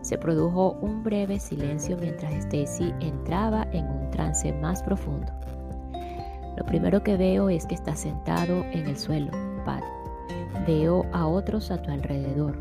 Se 0.02 0.18
produjo 0.18 0.72
un 0.82 1.02
breve 1.02 1.40
silencio 1.40 1.96
mientras 1.98 2.34
Stacy 2.34 2.92
entraba 3.00 3.66
en 3.72 3.87
un 3.87 4.10
trance 4.10 4.52
más 4.52 4.82
profundo. 4.82 5.32
Lo 6.58 6.66
primero 6.66 7.04
que 7.04 7.16
veo 7.16 7.50
es 7.50 7.66
que 7.66 7.76
estás 7.76 8.00
sentado 8.00 8.64
en 8.72 8.88
el 8.88 8.96
suelo, 8.96 9.30
Pat. 9.64 9.84
Veo 10.66 11.06
a 11.12 11.24
otros 11.28 11.70
a 11.70 11.80
tu 11.80 11.92
alrededor, 11.92 12.58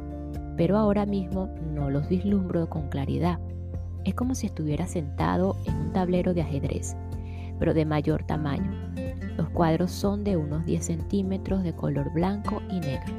pero 0.55 0.77
ahora 0.77 1.07
mismo 1.07 1.49
no 1.73 1.89
los 1.89 2.07
vislumbro 2.07 2.69
con 2.69 2.89
claridad. 2.89 3.39
Es 4.05 4.13
como 4.13 4.35
si 4.35 4.45
estuviera 4.45 4.85
sentado 4.85 5.55
en 5.65 5.75
un 5.77 5.93
tablero 5.93 6.35
de 6.35 6.43
ajedrez, 6.43 6.95
pero 7.57 7.73
de 7.73 7.85
mayor 7.85 8.23
tamaño. 8.23 8.71
Los 9.35 9.49
cuadros 9.49 9.89
son 9.89 10.23
de 10.23 10.37
unos 10.37 10.63
10 10.67 10.85
centímetros 10.85 11.63
de 11.63 11.73
color 11.73 12.13
blanco 12.13 12.61
y 12.69 12.79
negro. 12.79 13.15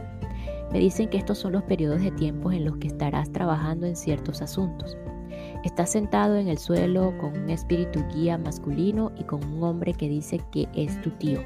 Me 0.70 0.78
dicen 0.78 1.10
que 1.10 1.18
estos 1.18 1.38
son 1.38 1.54
los 1.54 1.64
periodos 1.64 2.02
de 2.02 2.12
tiempo 2.12 2.52
en 2.52 2.64
los 2.64 2.76
que 2.76 2.86
estarás 2.86 3.32
trabajando 3.32 3.84
en 3.84 3.96
ciertos 3.96 4.42
asuntos. 4.42 4.96
Estás 5.64 5.90
sentado 5.90 6.36
en 6.36 6.46
el 6.46 6.58
suelo 6.58 7.16
con 7.18 7.36
un 7.36 7.50
espíritu 7.50 8.04
guía 8.14 8.38
masculino 8.38 9.10
y 9.16 9.24
con 9.24 9.42
un 9.42 9.62
hombre 9.64 9.92
que 9.92 10.08
dice 10.08 10.40
que 10.52 10.68
es 10.72 11.00
tu 11.02 11.10
tío. 11.10 11.40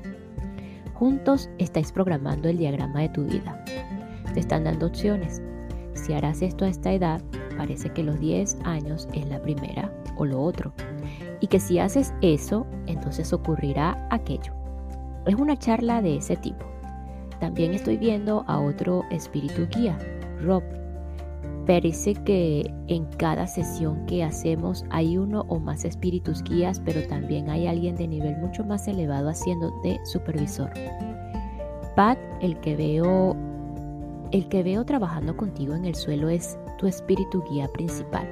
Juntos 0.94 1.48
estáis 1.58 1.92
programando 1.92 2.48
el 2.48 2.58
diagrama 2.58 3.00
de 3.00 3.08
tu 3.08 3.24
vida. 3.24 3.64
Te 4.34 4.40
están 4.40 4.64
dando 4.64 4.86
opciones. 4.86 5.40
Si 5.94 6.12
harás 6.12 6.42
esto 6.42 6.66
a 6.66 6.68
esta 6.68 6.92
edad, 6.92 7.22
parece 7.56 7.90
que 7.90 8.02
los 8.02 8.20
10 8.20 8.58
años 8.64 9.08
es 9.14 9.26
la 9.28 9.40
primera 9.40 9.90
o 10.16 10.26
lo 10.26 10.42
otro. 10.42 10.74
Y 11.40 11.46
que 11.46 11.58
si 11.58 11.78
haces 11.78 12.12
eso, 12.20 12.66
entonces 12.86 13.32
ocurrirá 13.32 14.06
aquello. 14.10 14.52
Es 15.26 15.34
una 15.36 15.56
charla 15.56 16.02
de 16.02 16.16
ese 16.16 16.36
tipo. 16.36 16.64
También 17.40 17.72
estoy 17.72 17.96
viendo 17.96 18.44
a 18.46 18.60
otro 18.60 19.04
espíritu 19.10 19.66
guía, 19.74 19.98
Rob. 20.42 20.62
Parece 21.66 22.14
que 22.14 22.74
en 22.88 23.04
cada 23.18 23.46
sesión 23.46 24.04
que 24.06 24.24
hacemos 24.24 24.84
hay 24.90 25.16
uno 25.16 25.44
o 25.48 25.60
más 25.60 25.84
espíritus 25.84 26.42
guías, 26.42 26.80
pero 26.84 27.06
también 27.06 27.48
hay 27.48 27.68
alguien 27.68 27.94
de 27.94 28.08
nivel 28.08 28.36
mucho 28.38 28.64
más 28.64 28.88
elevado 28.88 29.28
haciendo 29.28 29.70
de 29.82 30.00
supervisor. 30.04 30.70
Pat, 31.94 32.18
el 32.40 32.58
que 32.60 32.74
veo 32.76 33.36
el 34.32 34.48
que 34.48 34.62
veo 34.62 34.84
trabajando 34.86 35.36
contigo 35.36 35.74
en 35.74 35.84
el 35.84 35.94
suelo 35.94 36.30
es 36.30 36.58
tu 36.78 36.86
espíritu 36.86 37.44
guía 37.50 37.68
principal, 37.68 38.26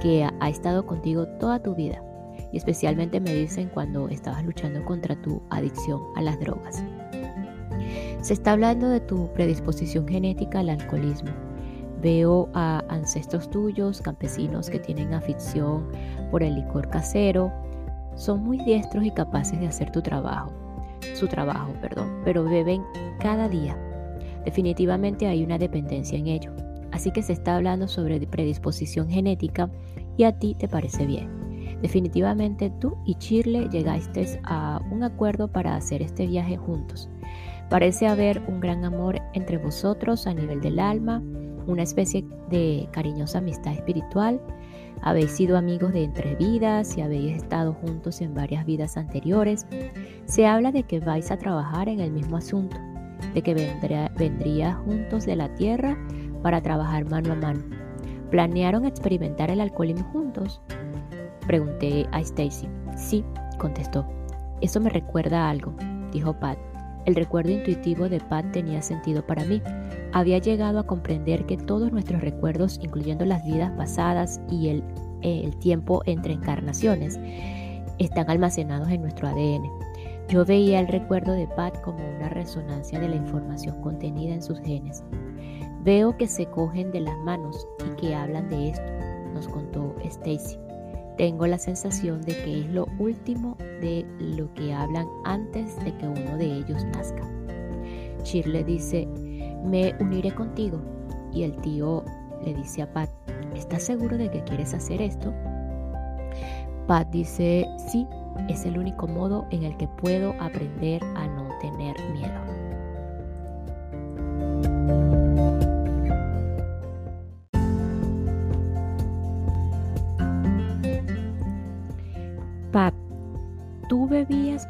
que 0.00 0.26
ha 0.40 0.48
estado 0.48 0.86
contigo 0.86 1.26
toda 1.38 1.62
tu 1.62 1.74
vida 1.74 2.02
y 2.52 2.56
especialmente 2.56 3.20
me 3.20 3.34
dicen 3.34 3.70
cuando 3.72 4.08
estabas 4.08 4.44
luchando 4.44 4.84
contra 4.84 5.20
tu 5.20 5.42
adicción 5.50 6.00
a 6.16 6.22
las 6.22 6.40
drogas. 6.40 6.82
Se 8.22 8.32
está 8.32 8.52
hablando 8.52 8.88
de 8.88 9.00
tu 9.00 9.32
predisposición 9.34 10.08
genética 10.08 10.60
al 10.60 10.70
alcoholismo. 10.70 11.30
Veo 12.00 12.48
a 12.54 12.82
ancestros 12.88 13.50
tuyos, 13.50 14.00
campesinos 14.00 14.70
que 14.70 14.78
tienen 14.78 15.12
afición 15.14 15.88
por 16.30 16.42
el 16.42 16.54
licor 16.54 16.88
casero. 16.88 17.52
Son 18.16 18.42
muy 18.42 18.58
diestros 18.58 19.04
y 19.04 19.10
capaces 19.10 19.58
de 19.60 19.66
hacer 19.66 19.92
tu 19.92 20.02
trabajo, 20.02 20.52
su 21.14 21.28
trabajo, 21.28 21.72
perdón, 21.80 22.20
pero 22.24 22.44
beben 22.44 22.82
cada 23.20 23.48
día 23.48 23.76
Definitivamente 24.44 25.26
hay 25.26 25.44
una 25.44 25.58
dependencia 25.58 26.18
en 26.18 26.26
ello. 26.26 26.52
Así 26.92 27.12
que 27.12 27.22
se 27.22 27.32
está 27.32 27.56
hablando 27.56 27.88
sobre 27.88 28.18
predisposición 28.26 29.08
genética 29.08 29.70
y 30.16 30.24
a 30.24 30.38
ti 30.38 30.54
te 30.58 30.68
parece 30.68 31.06
bien. 31.06 31.28
Definitivamente 31.82 32.70
tú 32.80 32.96
y 33.06 33.14
Shirley 33.18 33.68
llegasteis 33.68 34.38
a 34.44 34.80
un 34.90 35.02
acuerdo 35.02 35.48
para 35.48 35.76
hacer 35.76 36.02
este 36.02 36.26
viaje 36.26 36.56
juntos. 36.56 37.08
Parece 37.70 38.08
haber 38.08 38.42
un 38.48 38.60
gran 38.60 38.84
amor 38.84 39.20
entre 39.32 39.56
vosotros 39.56 40.26
a 40.26 40.34
nivel 40.34 40.60
del 40.60 40.78
alma, 40.78 41.22
una 41.70 41.82
especie 41.82 42.24
de 42.50 42.88
cariñosa 42.92 43.38
amistad 43.38 43.72
espiritual. 43.72 44.40
Habéis 45.02 45.30
sido 45.30 45.56
amigos 45.56 45.92
de 45.92 46.04
entre 46.04 46.34
vidas 46.36 46.96
y 46.98 47.00
habéis 47.00 47.36
estado 47.36 47.72
juntos 47.72 48.20
en 48.20 48.34
varias 48.34 48.66
vidas 48.66 48.96
anteriores. 48.96 49.66
Se 50.26 50.46
habla 50.46 50.72
de 50.72 50.82
que 50.82 51.00
vais 51.00 51.30
a 51.30 51.38
trabajar 51.38 51.88
en 51.88 52.00
el 52.00 52.10
mismo 52.10 52.36
asunto 52.36 52.76
de 53.34 53.42
que 53.42 53.54
vendría, 53.54 54.74
juntos 54.74 55.26
de 55.26 55.36
la 55.36 55.52
tierra 55.54 55.96
para 56.42 56.60
trabajar 56.60 57.08
mano 57.08 57.32
a 57.32 57.36
mano. 57.36 57.60
¿Planearon 58.30 58.84
experimentar 58.84 59.50
el 59.50 59.60
alcoholismo 59.60 60.04
juntos? 60.10 60.60
Pregunté 61.46 62.06
a 62.12 62.20
Stacy. 62.20 62.68
Sí, 62.96 63.24
contestó. 63.58 64.06
Eso 64.60 64.80
me 64.80 64.90
recuerda 64.90 65.46
a 65.46 65.50
algo, 65.50 65.74
dijo 66.12 66.38
Pat. 66.38 66.58
El 67.06 67.14
recuerdo 67.14 67.50
intuitivo 67.50 68.08
de 68.08 68.20
Pat 68.20 68.52
tenía 68.52 68.82
sentido 68.82 69.26
para 69.26 69.44
mí. 69.44 69.62
Había 70.12 70.38
llegado 70.38 70.78
a 70.78 70.86
comprender 70.86 71.46
que 71.46 71.56
todos 71.56 71.92
nuestros 71.92 72.20
recuerdos, 72.20 72.78
incluyendo 72.82 73.24
las 73.24 73.44
vidas 73.44 73.72
pasadas 73.76 74.40
y 74.50 74.68
el, 74.68 74.84
el 75.22 75.56
tiempo 75.58 76.02
entre 76.06 76.34
encarnaciones, 76.34 77.18
están 77.98 78.28
almacenados 78.30 78.88
en 78.90 79.02
nuestro 79.02 79.28
ADN. 79.28 79.64
Yo 80.28 80.44
veía 80.44 80.78
el 80.80 80.88
recuerdo 80.88 81.32
de 81.32 81.48
Pat 81.48 81.80
como 81.80 81.98
una 82.16 82.28
resonancia 82.28 83.00
de 83.00 83.08
la 83.08 83.16
información 83.16 83.80
contenida 83.80 84.34
en 84.34 84.42
sus 84.42 84.60
genes. 84.60 85.02
Veo 85.82 86.16
que 86.16 86.28
se 86.28 86.46
cogen 86.46 86.92
de 86.92 87.00
las 87.00 87.18
manos 87.18 87.66
y 87.84 87.96
que 87.96 88.14
hablan 88.14 88.48
de 88.48 88.68
esto, 88.68 88.92
nos 89.34 89.48
contó 89.48 89.96
Stacy. 90.04 90.69
Tengo 91.20 91.46
la 91.46 91.58
sensación 91.58 92.22
de 92.22 92.34
que 92.34 92.60
es 92.60 92.70
lo 92.70 92.88
último 92.98 93.54
de 93.82 94.06
lo 94.18 94.50
que 94.54 94.72
hablan 94.72 95.06
antes 95.24 95.76
de 95.84 95.94
que 95.98 96.06
uno 96.06 96.38
de 96.38 96.46
ellos 96.46 96.82
nazca. 96.86 97.28
Shirley 98.24 98.64
dice, 98.64 99.06
me 99.62 99.94
uniré 100.00 100.34
contigo. 100.34 100.80
Y 101.30 101.42
el 101.42 101.54
tío 101.60 102.06
le 102.42 102.54
dice 102.54 102.80
a 102.80 102.90
Pat, 102.94 103.10
¿estás 103.54 103.82
seguro 103.82 104.16
de 104.16 104.30
que 104.30 104.42
quieres 104.44 104.72
hacer 104.72 105.02
esto? 105.02 105.30
Pat 106.86 107.10
dice, 107.10 107.66
sí, 107.92 108.06
es 108.48 108.64
el 108.64 108.78
único 108.78 109.06
modo 109.06 109.46
en 109.50 109.64
el 109.64 109.76
que 109.76 109.88
puedo 109.88 110.34
aprender 110.40 111.04
a 111.04 111.26
no 111.26 111.50
tener 111.60 111.96
miedo. 112.14 112.49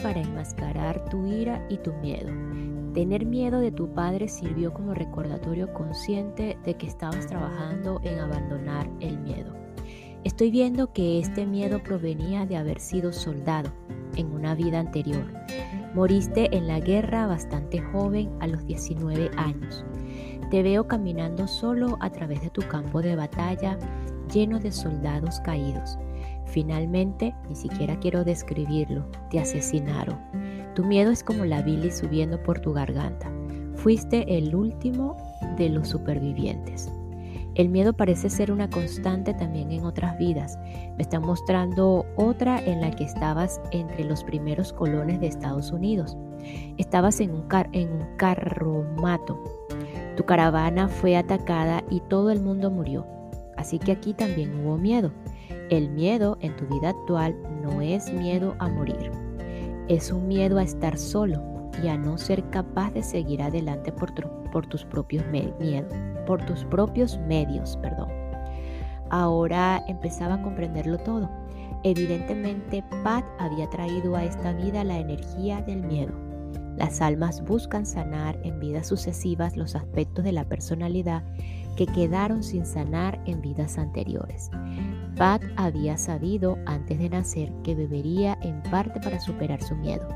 Para 0.03 0.21
enmascarar 0.21 1.05
tu 1.09 1.27
ira 1.27 1.65
y 1.69 1.79
tu 1.79 1.93
miedo. 1.95 2.33
Tener 2.95 3.25
miedo 3.25 3.61
de 3.61 3.71
tu 3.71 3.93
padre 3.95 4.29
sirvió 4.29 4.73
como 4.73 4.95
recordatorio 4.95 5.73
consciente 5.73 6.59
de 6.65 6.75
que 6.75 6.87
estabas 6.87 7.27
trabajando 7.27 8.01
en 8.03 8.19
abandonar 8.19 8.91
el 9.01 9.19
miedo. 9.19 9.55
Estoy 10.25 10.51
viendo 10.51 10.93
que 10.93 11.19
este 11.19 11.47
miedo 11.47 11.83
provenía 11.83 12.47
de 12.47 12.57
haber 12.57 12.81
sido 12.81 13.13
soldado 13.13 13.71
en 14.17 14.33
una 14.33 14.55
vida 14.55 14.81
anterior. 14.81 15.25
Moriste 15.95 16.55
en 16.55 16.67
la 16.67 16.81
guerra 16.81 17.27
bastante 17.27 17.81
joven 17.81 18.31
a 18.41 18.47
los 18.47 18.67
19 18.67 19.31
años. 19.37 19.85
Te 20.51 20.63
veo 20.63 20.87
caminando 20.87 21.47
solo 21.47 21.97
a 22.01 22.11
través 22.11 22.43
de 22.43 22.51
tu 22.51 22.63
campo 22.63 23.01
de 23.03 23.17
batalla 23.17 23.79
lleno 24.33 24.59
de 24.59 24.73
soldados 24.73 25.41
caídos. 25.41 25.97
Finalmente, 26.51 27.35
ni 27.49 27.55
siquiera 27.55 27.99
quiero 27.99 28.25
describirlo, 28.25 29.07
te 29.31 29.41
asesinaron. 29.41 30.19
Tu 30.75 30.85
miedo 30.85 31.11
es 31.11 31.23
como 31.23 31.45
la 31.45 31.63
bilis 31.63 31.99
subiendo 31.99 32.43
por 32.43 32.61
tu 32.61 32.73
garganta. 32.73 33.31
Fuiste 33.75 34.37
el 34.37 34.55
último 34.55 35.17
de 35.57 35.69
los 35.69 35.89
supervivientes. 35.89 36.91
El 37.55 37.69
miedo 37.69 37.93
parece 37.93 38.31
ser 38.31 38.53
una 38.53 38.71
constante 38.71 39.35
también 39.35 39.73
en 39.73 39.85
otras 39.85 40.17
vidas. 40.19 40.59
Me 40.97 41.03
están 41.03 41.23
mostrando 41.23 42.07
otra 42.17 42.65
en 42.65 42.81
la 42.81 42.91
que 42.91 43.05
estabas 43.05 43.61
entre 43.73 44.05
los 44.05 44.23
primeros 44.23 44.73
colones 44.73 45.21
de 45.21 45.27
Estados 45.27 45.73
Unidos. 45.73 46.17
Estabas 46.79 47.21
en 47.21 47.33
un, 47.33 47.45
en 47.73 47.93
un 47.93 48.17
carromato 48.17 49.43
tu 50.21 50.27
caravana 50.27 50.89
fue 50.89 51.17
atacada 51.17 51.83
y 51.89 52.01
todo 52.01 52.31
el 52.31 52.41
mundo 52.43 52.71
murió. 52.71 53.07
Así 53.57 53.79
que 53.79 53.93
aquí 53.93 54.13
también 54.13 54.55
hubo 54.61 54.77
miedo. 54.77 55.13
El 55.71 55.89
miedo 55.91 56.37
en 56.41 56.57
tu 56.57 56.67
vida 56.67 56.89
actual 56.89 57.37
no 57.63 57.81
es 57.81 58.13
miedo 58.13 58.57
a 58.59 58.69
morir. 58.69 59.13
Es 59.87 60.11
un 60.11 60.27
miedo 60.27 60.59
a 60.59 60.65
estar 60.65 60.99
solo 60.99 61.71
y 61.81 61.87
a 61.87 61.97
no 61.97 62.19
ser 62.19 62.51
capaz 62.51 62.91
de 62.91 63.05
seguir 63.05 63.41
adelante 63.41 63.93
por, 63.93 64.11
tus 64.69 64.85
propios 64.85 65.25
medios. 67.19 67.79
Ahora 69.11 69.85
empezaba 69.87 70.35
a 70.35 70.43
comprenderlo 70.43 70.99
todo. 70.99 71.31
Evidentemente, 71.85 72.83
Pat 73.05 73.25
había 73.39 73.71
traído 73.71 74.17
a 74.17 74.25
esta 74.25 74.53
vida 74.53 74.83
la 74.83 74.99
energía 74.99 75.63
del 75.63 75.83
miedo 75.83 76.31
las 76.81 77.03
almas 77.03 77.45
buscan 77.45 77.85
sanar 77.85 78.41
en 78.43 78.59
vidas 78.59 78.89
sucesivas 78.89 79.55
los 79.55 79.75
aspectos 79.75 80.25
de 80.25 80.33
la 80.33 80.49
personalidad 80.49 81.23
que 81.77 81.85
quedaron 81.85 82.43
sin 82.43 82.65
sanar 82.65 83.21
en 83.27 83.43
vidas 83.43 83.77
anteriores. 83.77 84.51
Pat 85.21 85.43
había 85.57 85.99
sabido 85.99 86.57
antes 86.65 86.99
de 86.99 87.11
nacer 87.11 87.53
que 87.63 87.75
bebería 87.75 88.39
en 88.41 88.63
parte 88.63 88.99
para 89.01 89.21
superar 89.21 89.63
su 89.63 89.77
miedo. 89.77 90.09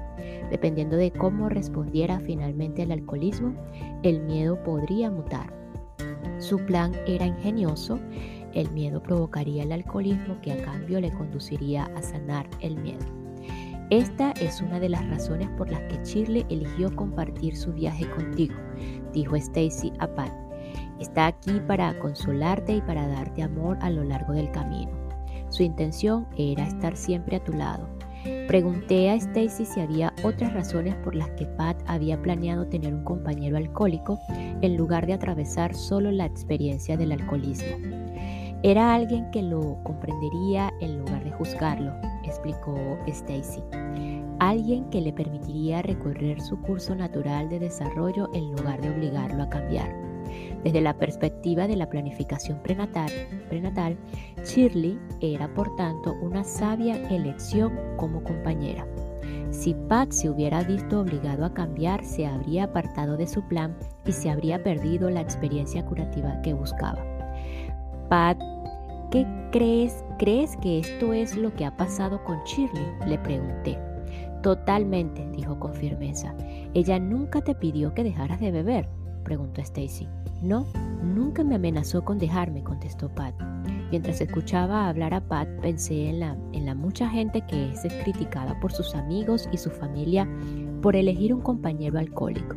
Dependiendo 0.50 0.96
de 0.96 1.10
cómo 1.10 1.50
respondiera 1.50 2.20
finalmente 2.20 2.80
al 2.80 2.90
alcoholismo, 2.90 3.54
el 4.02 4.22
miedo 4.22 4.62
podría 4.62 5.10
mutar. 5.10 5.52
Su 6.38 6.56
plan 6.56 6.92
era 7.06 7.26
ingenioso, 7.26 8.00
el 8.54 8.70
miedo 8.70 9.02
provocaría 9.02 9.64
el 9.64 9.72
alcoholismo 9.72 10.40
que 10.40 10.52
a 10.52 10.64
cambio 10.64 10.98
le 11.02 11.12
conduciría 11.12 11.84
a 11.94 12.00
sanar 12.00 12.48
el 12.60 12.78
miedo. 12.78 13.04
Esta 13.90 14.30
es 14.40 14.62
una 14.62 14.80
de 14.80 14.88
las 14.88 15.06
razones 15.10 15.50
por 15.58 15.70
las 15.70 15.82
que 15.82 16.02
Shirley 16.02 16.46
eligió 16.48 16.96
compartir 16.96 17.58
su 17.58 17.74
viaje 17.74 18.08
contigo, 18.08 18.54
dijo 19.12 19.36
Stacy 19.36 19.92
a 19.98 20.06
Pat. 20.06 20.43
Está 21.00 21.26
aquí 21.26 21.60
para 21.66 21.98
consolarte 21.98 22.76
y 22.76 22.80
para 22.80 23.06
darte 23.08 23.42
amor 23.42 23.78
a 23.80 23.90
lo 23.90 24.04
largo 24.04 24.32
del 24.32 24.50
camino. 24.50 24.92
Su 25.48 25.62
intención 25.62 26.26
era 26.36 26.66
estar 26.66 26.96
siempre 26.96 27.36
a 27.36 27.44
tu 27.44 27.52
lado. 27.52 27.88
Pregunté 28.48 29.10
a 29.10 29.14
Stacy 29.14 29.66
si 29.66 29.80
había 29.80 30.12
otras 30.22 30.52
razones 30.54 30.94
por 30.96 31.14
las 31.14 31.28
que 31.30 31.46
Pat 31.46 31.76
había 31.86 32.20
planeado 32.20 32.66
tener 32.66 32.94
un 32.94 33.04
compañero 33.04 33.56
alcohólico 33.56 34.18
en 34.30 34.76
lugar 34.76 35.06
de 35.06 35.12
atravesar 35.12 35.74
solo 35.74 36.10
la 36.10 36.24
experiencia 36.24 36.96
del 36.96 37.12
alcoholismo. 37.12 37.76
Era 38.62 38.94
alguien 38.94 39.30
que 39.30 39.42
lo 39.42 39.78
comprendería 39.82 40.72
en 40.80 40.98
lugar 40.98 41.22
de 41.22 41.32
juzgarlo, 41.32 41.92
explicó 42.24 42.98
Stacy. 43.06 43.62
Alguien 44.38 44.88
que 44.88 45.02
le 45.02 45.12
permitiría 45.12 45.82
recorrer 45.82 46.40
su 46.40 46.58
curso 46.62 46.94
natural 46.94 47.50
de 47.50 47.58
desarrollo 47.58 48.30
en 48.32 48.52
lugar 48.52 48.80
de 48.80 48.90
obligarlo 48.90 49.42
a 49.42 49.50
cambiar. 49.50 50.03
Desde 50.62 50.80
la 50.80 50.96
perspectiva 50.96 51.66
de 51.66 51.76
la 51.76 51.88
planificación 51.88 52.58
prenatal, 52.62 53.10
prenatal, 53.48 53.96
Shirley 54.44 54.98
era 55.20 55.52
por 55.54 55.74
tanto 55.76 56.14
una 56.22 56.44
sabia 56.44 56.96
elección 57.08 57.72
como 57.96 58.22
compañera. 58.22 58.86
Si 59.50 59.74
Pat 59.88 60.10
se 60.10 60.30
hubiera 60.30 60.62
visto 60.62 61.00
obligado 61.00 61.44
a 61.44 61.54
cambiar, 61.54 62.04
se 62.04 62.26
habría 62.26 62.64
apartado 62.64 63.16
de 63.16 63.26
su 63.26 63.42
plan 63.46 63.76
y 64.04 64.12
se 64.12 64.30
habría 64.30 64.62
perdido 64.62 65.10
la 65.10 65.20
experiencia 65.20 65.84
curativa 65.84 66.40
que 66.42 66.54
buscaba. 66.54 67.04
Pat 68.08 68.38
¿Qué 69.14 69.24
crees? 69.52 70.04
¿Crees 70.18 70.56
que 70.56 70.80
esto 70.80 71.12
es 71.12 71.36
lo 71.36 71.54
que 71.54 71.64
ha 71.64 71.76
pasado 71.76 72.24
con 72.24 72.42
Shirley? 72.42 72.84
Le 73.06 73.16
pregunté. 73.18 73.78
Totalmente, 74.42 75.24
dijo 75.30 75.60
con 75.60 75.72
firmeza. 75.72 76.34
¿Ella 76.74 76.98
nunca 76.98 77.40
te 77.40 77.54
pidió 77.54 77.94
que 77.94 78.02
dejaras 78.02 78.40
de 78.40 78.50
beber? 78.50 78.88
Preguntó 79.24 79.60
Stacy. 79.60 80.06
No, 80.42 80.66
nunca 81.02 81.42
me 81.42 81.56
amenazó 81.56 82.04
con 82.04 82.18
dejarme, 82.18 82.62
contestó 82.62 83.08
Pat. 83.08 83.34
Mientras 83.90 84.20
escuchaba 84.20 84.88
hablar 84.88 85.14
a 85.14 85.20
Pat, 85.20 85.48
pensé 85.60 86.08
en 86.08 86.20
la, 86.20 86.36
en 86.52 86.66
la 86.66 86.74
mucha 86.74 87.08
gente 87.08 87.40
que 87.46 87.72
es 87.72 87.80
criticada 88.02 88.58
por 88.60 88.72
sus 88.72 88.94
amigos 88.94 89.48
y 89.52 89.56
su 89.56 89.70
familia 89.70 90.28
por 90.82 90.96
elegir 90.96 91.32
un 91.32 91.40
compañero 91.40 91.98
alcohólico 91.98 92.56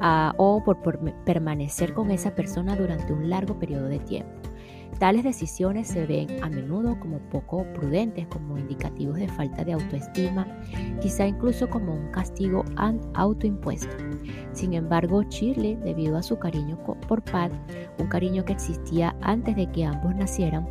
ah, 0.00 0.32
o 0.38 0.64
por 0.64 0.80
permanecer 1.24 1.92
con 1.92 2.10
esa 2.10 2.34
persona 2.34 2.74
durante 2.76 3.12
un 3.12 3.28
largo 3.28 3.58
periodo 3.58 3.86
de 3.86 3.98
tiempo. 3.98 4.39
Tales 4.98 5.24
decisiones 5.24 5.88
se 5.88 6.04
ven 6.04 6.42
a 6.42 6.50
menudo 6.50 6.98
como 7.00 7.18
poco 7.30 7.64
prudentes, 7.72 8.26
como 8.26 8.58
indicativos 8.58 9.16
de 9.16 9.28
falta 9.28 9.64
de 9.64 9.72
autoestima, 9.72 10.46
quizá 11.00 11.26
incluso 11.26 11.70
como 11.70 11.94
un 11.94 12.10
castigo 12.10 12.64
autoimpuesto. 13.14 13.96
Sin 14.52 14.74
embargo, 14.74 15.22
Shirley, 15.22 15.76
debido 15.76 16.18
a 16.18 16.22
su 16.22 16.38
cariño 16.38 16.78
por 17.08 17.22
Pat, 17.22 17.52
un 17.98 18.08
cariño 18.08 18.44
que 18.44 18.52
existía 18.52 19.16
antes 19.22 19.56
de 19.56 19.70
que 19.70 19.84
ambos 19.84 20.14
nacieran, 20.14 20.68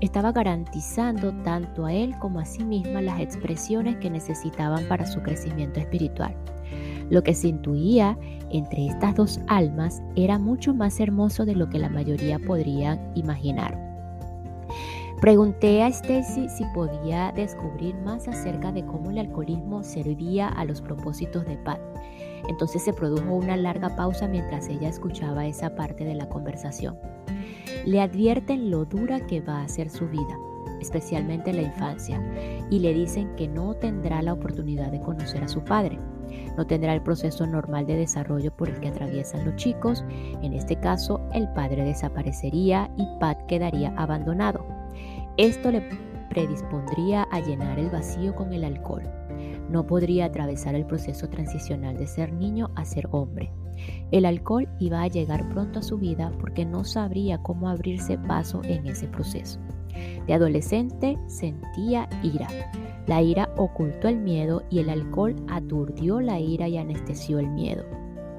estaba 0.00 0.32
garantizando 0.32 1.32
tanto 1.42 1.86
a 1.86 1.92
él 1.92 2.14
como 2.18 2.40
a 2.40 2.44
sí 2.44 2.64
misma 2.64 3.02
las 3.02 3.20
expresiones 3.20 3.96
que 3.96 4.10
necesitaban 4.10 4.84
para 4.88 5.06
su 5.06 5.20
crecimiento 5.20 5.80
espiritual. 5.80 6.34
Lo 7.10 7.22
que 7.22 7.34
se 7.34 7.48
intuía 7.48 8.16
entre 8.50 8.86
estas 8.86 9.14
dos 9.14 9.40
almas 9.48 10.02
era 10.16 10.38
mucho 10.38 10.72
más 10.72 11.00
hermoso 11.00 11.44
de 11.44 11.56
lo 11.56 11.68
que 11.68 11.78
la 11.78 11.90
mayoría 11.90 12.38
podría 12.38 12.98
imaginar. 13.14 13.90
Pregunté 15.20 15.82
a 15.82 15.88
Stacy 15.88 16.48
si 16.48 16.64
podía 16.72 17.30
descubrir 17.32 17.94
más 17.96 18.26
acerca 18.26 18.72
de 18.72 18.86
cómo 18.86 19.10
el 19.10 19.18
alcoholismo 19.18 19.82
servía 19.82 20.48
a 20.48 20.64
los 20.64 20.80
propósitos 20.80 21.44
de 21.44 21.58
Pat. 21.58 21.78
Entonces 22.48 22.82
se 22.82 22.94
produjo 22.94 23.34
una 23.34 23.58
larga 23.58 23.94
pausa 23.96 24.26
mientras 24.28 24.68
ella 24.68 24.88
escuchaba 24.88 25.46
esa 25.46 25.74
parte 25.74 26.04
de 26.04 26.14
la 26.14 26.28
conversación. 26.30 26.96
Le 27.84 28.00
advierten 28.00 28.70
lo 28.70 28.86
dura 28.86 29.26
que 29.26 29.42
va 29.42 29.62
a 29.62 29.68
ser 29.68 29.90
su 29.90 30.08
vida, 30.08 30.38
especialmente 30.80 31.50
en 31.50 31.56
la 31.56 31.62
infancia, 31.62 32.18
y 32.70 32.78
le 32.78 32.94
dicen 32.94 33.36
que 33.36 33.46
no 33.46 33.74
tendrá 33.74 34.22
la 34.22 34.32
oportunidad 34.32 34.90
de 34.90 35.02
conocer 35.02 35.44
a 35.44 35.48
su 35.48 35.62
padre. 35.62 35.98
No 36.56 36.66
tendrá 36.66 36.94
el 36.94 37.02
proceso 37.02 37.46
normal 37.46 37.86
de 37.86 37.96
desarrollo 37.96 38.54
por 38.54 38.68
el 38.68 38.80
que 38.80 38.88
atraviesan 38.88 39.44
los 39.44 39.56
chicos. 39.56 40.04
En 40.42 40.52
este 40.52 40.76
caso, 40.76 41.20
el 41.32 41.48
padre 41.52 41.84
desaparecería 41.84 42.90
y 42.96 43.06
Pat 43.18 43.38
quedaría 43.46 43.94
abandonado. 43.96 44.64
Esto 45.36 45.70
le 45.70 45.82
predispondría 46.28 47.24
a 47.30 47.40
llenar 47.40 47.78
el 47.78 47.90
vacío 47.90 48.34
con 48.34 48.52
el 48.52 48.64
alcohol. 48.64 49.02
No 49.68 49.86
podría 49.86 50.26
atravesar 50.26 50.74
el 50.74 50.86
proceso 50.86 51.28
transicional 51.28 51.96
de 51.96 52.06
ser 52.06 52.32
niño 52.32 52.70
a 52.74 52.84
ser 52.84 53.08
hombre. 53.10 53.52
El 54.10 54.24
alcohol 54.24 54.68
iba 54.78 55.02
a 55.02 55.08
llegar 55.08 55.48
pronto 55.50 55.78
a 55.78 55.82
su 55.82 55.98
vida 55.98 56.32
porque 56.40 56.64
no 56.64 56.84
sabría 56.84 57.38
cómo 57.38 57.68
abrirse 57.68 58.18
paso 58.18 58.62
en 58.64 58.86
ese 58.86 59.06
proceso. 59.06 59.58
De 60.26 60.34
adolescente 60.34 61.18
sentía 61.26 62.08
ira. 62.22 62.48
La 63.10 63.22
ira 63.22 63.52
ocultó 63.56 64.06
el 64.06 64.18
miedo 64.18 64.62
y 64.70 64.78
el 64.78 64.88
alcohol 64.88 65.34
aturdió 65.48 66.20
la 66.20 66.38
ira 66.38 66.68
y 66.68 66.76
anestesió 66.76 67.40
el 67.40 67.48
miedo. 67.48 67.84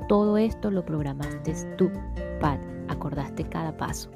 Todo 0.07 0.38
esto 0.38 0.71
lo 0.71 0.86
programaste 0.86 1.53
tú, 1.77 1.91
Pat, 2.39 2.57
acordaste 2.88 3.43
cada 3.43 3.75
paso. 3.75 4.10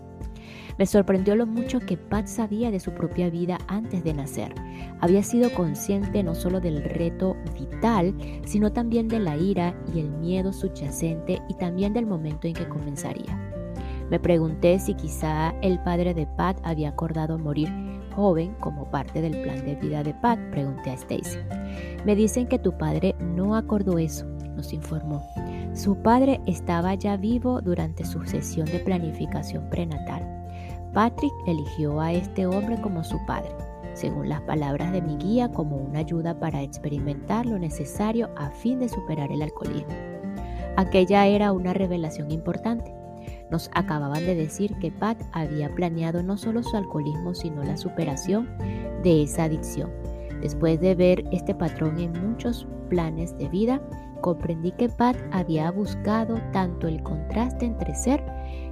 Me 0.78 0.86
sorprendió 0.86 1.36
lo 1.36 1.46
mucho 1.46 1.82
que 1.82 1.98
Pat 1.98 2.28
sabía 2.28 2.72
de 2.72 2.80
su 2.80 2.94
propia 2.94 3.30
vida 3.30 3.58
antes 3.68 4.06
de 4.06 4.14
nacer. 4.14 4.56
Había 5.02 5.24
sido 5.24 5.54
consciente 5.54 6.24
no 6.24 6.34
solo 6.34 6.62
del 6.62 6.86
reto 6.86 7.36
vital, 7.54 8.16
sino 8.46 8.72
también 8.72 9.10
de 9.10 9.20
la 9.20 9.36
ira 9.36 9.76
y 9.94 10.00
el 10.00 10.10
miedo 10.10 10.54
subyacente 10.54 11.42
y 11.50 11.56
también 11.56 11.92
del 11.92 12.06
momento 12.06 12.48
en 12.48 12.54
que 12.54 12.70
comenzaría. 12.70 13.38
Me 14.10 14.22
pregunté 14.22 14.80
si 14.80 14.94
quizá 14.94 15.50
el 15.62 15.80
padre 15.80 16.14
de 16.14 16.28
Pat 16.28 16.62
había 16.64 16.88
acordado 16.88 17.38
morir 17.38 17.68
joven 18.16 18.56
como 18.60 18.90
parte 18.90 19.22
del 19.22 19.42
plan 19.42 19.66
de 19.66 19.76
vida 19.76 20.04
de 20.04 20.14
Pat, 20.14 20.40
pregunté 20.52 20.92
a 20.92 20.94
Stacy. 20.94 21.40
Me 22.06 22.16
dicen 22.16 22.48
que 22.48 22.58
tu 22.58 22.78
padre 22.78 23.16
no 23.20 23.56
acordó 23.56 23.98
eso, 23.98 24.26
nos 24.56 24.74
informó. 24.74 25.22
Su 25.74 25.98
padre 25.98 26.40
estaba 26.46 26.96
ya 26.96 27.18
vivo 27.18 27.62
durante 27.62 28.06
su 28.06 28.24
sesión 28.26 28.66
de 28.68 28.80
planificación 28.80 29.70
prenatal. 29.70 30.24
Patrick 30.94 31.34
eligió 31.46 32.00
a 32.00 32.14
este 32.14 32.46
hombre 32.48 32.80
como 32.82 33.04
su 33.04 33.18
padre. 33.26 33.52
según 33.94 34.28
las 34.28 34.42
palabras 34.42 34.92
de 34.92 35.02
mi 35.02 35.16
guía, 35.16 35.50
como 35.54 35.78
una 35.78 36.00
ayuda 36.00 36.38
para 36.38 36.62
experimentar 36.62 37.46
lo 37.46 37.58
necesario 37.58 38.30
a 38.36 38.50
fin 38.50 38.80
de 38.80 38.90
superar 38.90 39.32
el 39.32 39.42
alcoholismo. 39.42 39.94
Aquella 40.76 41.26
era 41.28 41.54
una 41.54 41.74
revelación 41.74 42.30
importante. 42.30 42.94
Nos 43.52 43.70
acababan 43.74 44.26
de 44.26 44.36
decir 44.36 44.76
que 44.80 44.92
Pat 44.92 45.22
había 45.32 45.74
planeado 45.74 46.24
no 46.24 46.38
solo 46.38 46.64
su 46.64 46.76
alcoholismo, 46.76 47.36
sino 47.36 47.64
la 47.64 47.78
superación 47.78 48.50
de 49.04 49.24
esa 49.24 49.44
adicción. 49.44 49.92
Después 50.42 50.80
de 50.80 50.96
ver 50.96 51.24
este 51.32 51.56
patrón 51.56 52.00
en 52.00 52.12
muchos 52.28 52.68
planes 52.90 53.38
de 53.38 53.48
vida, 53.50 53.82
comprendí 54.22 54.72
que 54.72 54.90
Pat 54.90 55.16
había 55.32 55.72
buscado 55.72 56.40
tanto 56.52 56.88
el 56.88 57.02
contraste 57.04 57.66
entre 57.66 57.94
ser 57.96 58.24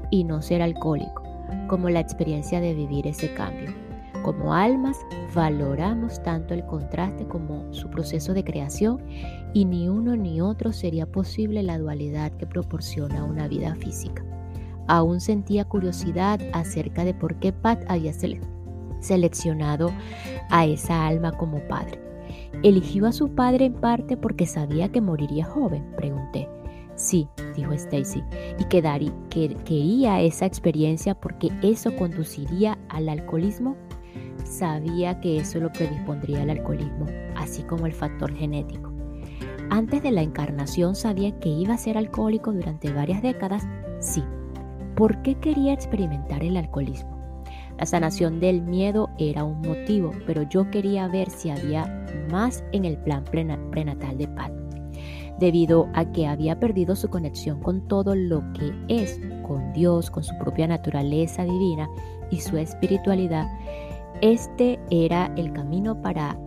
y 0.10 0.24
no 0.24 0.42
ser 0.42 0.62
alcohólico, 0.62 1.24
como 1.68 1.90
la 1.90 2.00
experiencia 2.00 2.60
de 2.60 2.74
vivir 2.74 3.08
ese 3.08 3.34
cambio. 3.34 3.72
Como 4.24 4.54
almas 4.54 4.98
valoramos 5.36 6.24
tanto 6.24 6.54
el 6.54 6.66
contraste 6.66 7.28
como 7.28 7.74
su 7.74 7.90
proceso 7.90 8.34
de 8.34 8.44
creación 8.44 9.04
y 9.54 9.66
ni 9.66 9.90
uno 9.90 10.16
ni 10.16 10.40
otro 10.40 10.72
sería 10.72 11.06
posible 11.06 11.62
la 11.62 11.78
dualidad 11.78 12.32
que 12.32 12.48
proporciona 12.48 13.26
una 13.26 13.48
vida 13.48 13.76
física. 13.76 14.24
Aún 14.88 15.22
sentía 15.22 15.66
curiosidad 15.66 16.40
acerca 16.54 17.06
de 17.06 17.14
por 17.14 17.36
qué 17.36 17.54
Pat 17.54 17.84
había 17.88 18.14
seleccionado 19.00 19.92
a 20.50 20.66
esa 20.66 21.08
alma 21.08 21.32
como 21.32 21.60
padre. 21.68 22.00
¿Eligió 22.64 23.06
a 23.06 23.12
su 23.12 23.30
padre 23.30 23.66
en 23.66 23.74
parte 23.74 24.18
porque 24.18 24.46
sabía 24.46 24.92
que 24.92 25.02
moriría 25.02 25.46
joven? 25.46 25.86
Pregunté. 25.96 26.50
Sí, 26.96 27.28
dijo 27.56 27.74
Stacy, 27.74 28.24
y 28.60 28.66
que 28.66 29.58
quería 29.66 30.22
esa 30.22 30.46
experiencia 30.46 31.16
porque 31.16 31.50
eso 31.64 31.96
conduciría 31.96 32.78
al 32.90 33.10
alcoholismo 33.10 33.76
sabía 34.46 35.20
que 35.20 35.38
eso 35.38 35.60
lo 35.60 35.72
predispondría 35.72 36.42
al 36.42 36.52
alcoholismo, 36.52 37.06
así 37.36 37.64
como 37.64 37.86
el 37.86 37.94
factor 37.94 38.34
genético. 38.34 38.92
Antes 39.70 40.04
de 40.04 40.12
la 40.12 40.22
encarnación 40.22 40.96
sabía 40.96 41.38
que 41.40 41.50
iba 41.50 41.74
a 41.74 41.78
ser 41.78 41.98
alcohólico 41.98 42.52
durante 42.52 42.92
varias 42.92 43.22
décadas, 43.22 43.68
sí. 44.00 44.24
¿Por 44.96 45.22
qué 45.24 45.36
quería 45.36 45.74
experimentar 45.74 46.44
el 46.44 46.56
alcoholismo? 46.56 47.18
La 47.80 47.86
sanación 47.88 48.40
del 48.40 48.62
miedo 48.62 49.10
era 49.18 49.44
un 49.44 49.62
motivo, 49.62 50.12
pero 50.28 50.44
yo 50.44 50.70
quería 50.70 51.08
ver 51.08 51.30
si 51.32 51.50
había 51.50 52.06
más 52.30 52.64
en 52.72 52.86
el 52.86 52.98
plan 52.98 53.24
prenatal 53.24 54.18
de 54.18 54.28
Pat. 54.28 54.52
Debido 55.40 55.90
a 55.94 56.06
que 56.12 56.28
había 56.28 56.60
perdido 56.60 56.96
su 56.96 57.10
conexión 57.10 57.60
con 57.60 57.88
todo 57.88 58.14
lo 58.14 58.44
que 58.54 58.72
es, 58.88 59.20
con 59.42 59.74
Dios, 59.74 60.12
con 60.12 60.24
su 60.24 60.38
propia 60.38 60.68
naturaleza 60.68 61.44
divina 61.44 61.90
y 62.30 62.40
su 62.40 62.58
espiritualidad, 62.58 63.48
este 64.22 64.80
era 64.92 65.34
el 65.36 65.52
camino 65.54 66.00
para 66.00 66.38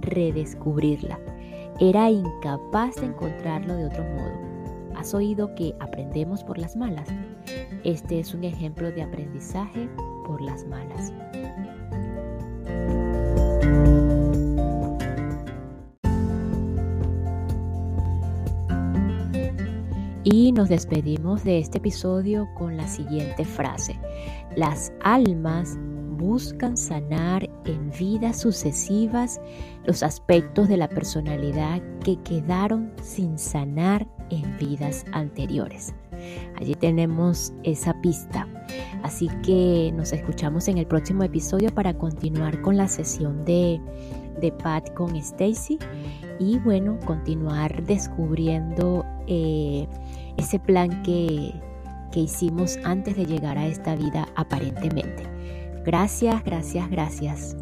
redescubrirla. 0.00 1.18
Era 1.80 2.10
incapaz 2.10 2.96
de 2.96 3.06
encontrarlo 3.06 3.76
de 3.76 3.86
otro 3.86 4.02
modo. 4.02 4.96
¿Has 4.96 5.14
oído 5.14 5.54
que 5.54 5.74
aprendemos 5.80 6.42
por 6.42 6.58
las 6.58 6.76
malas? 6.76 7.08
Este 7.84 8.20
es 8.20 8.34
un 8.34 8.44
ejemplo 8.44 8.90
de 8.90 9.02
aprendizaje 9.02 9.88
por 10.26 10.40
las 10.40 10.66
malas. 10.66 11.12
Y 20.24 20.52
nos 20.52 20.70
despedimos 20.70 21.44
de 21.44 21.58
este 21.58 21.78
episodio 21.78 22.48
con 22.54 22.78
la 22.78 22.88
siguiente 22.88 23.44
frase. 23.44 23.98
Las 24.56 24.90
almas 25.02 25.76
buscan 26.16 26.78
sanar 26.78 27.50
en 27.66 27.90
vidas 27.90 28.40
sucesivas 28.40 29.38
los 29.84 30.02
aspectos 30.02 30.68
de 30.68 30.78
la 30.78 30.88
personalidad 30.88 31.82
que 32.02 32.16
quedaron 32.22 32.92
sin 33.02 33.38
sanar 33.38 34.06
en 34.30 34.56
vidas 34.56 35.04
anteriores. 35.12 35.94
Allí 36.56 36.74
tenemos 36.74 37.52
esa 37.62 38.00
pista. 38.00 38.46
Así 39.02 39.28
que 39.42 39.92
nos 39.94 40.12
escuchamos 40.12 40.68
en 40.68 40.78
el 40.78 40.86
próximo 40.86 41.22
episodio 41.22 41.70
para 41.74 41.94
continuar 41.94 42.60
con 42.62 42.76
la 42.76 42.88
sesión 42.88 43.44
de, 43.44 43.80
de 44.40 44.52
Pat 44.52 44.92
con 44.94 45.14
Stacy 45.16 45.78
y 46.38 46.58
bueno, 46.58 46.98
continuar 47.04 47.84
descubriendo 47.84 49.04
eh, 49.26 49.86
ese 50.36 50.58
plan 50.58 51.02
que, 51.02 51.52
que 52.12 52.20
hicimos 52.20 52.78
antes 52.84 53.16
de 53.16 53.26
llegar 53.26 53.58
a 53.58 53.66
esta 53.66 53.94
vida 53.94 54.28
aparentemente. 54.36 55.24
Gracias, 55.84 56.42
gracias, 56.44 56.90
gracias. 56.90 57.56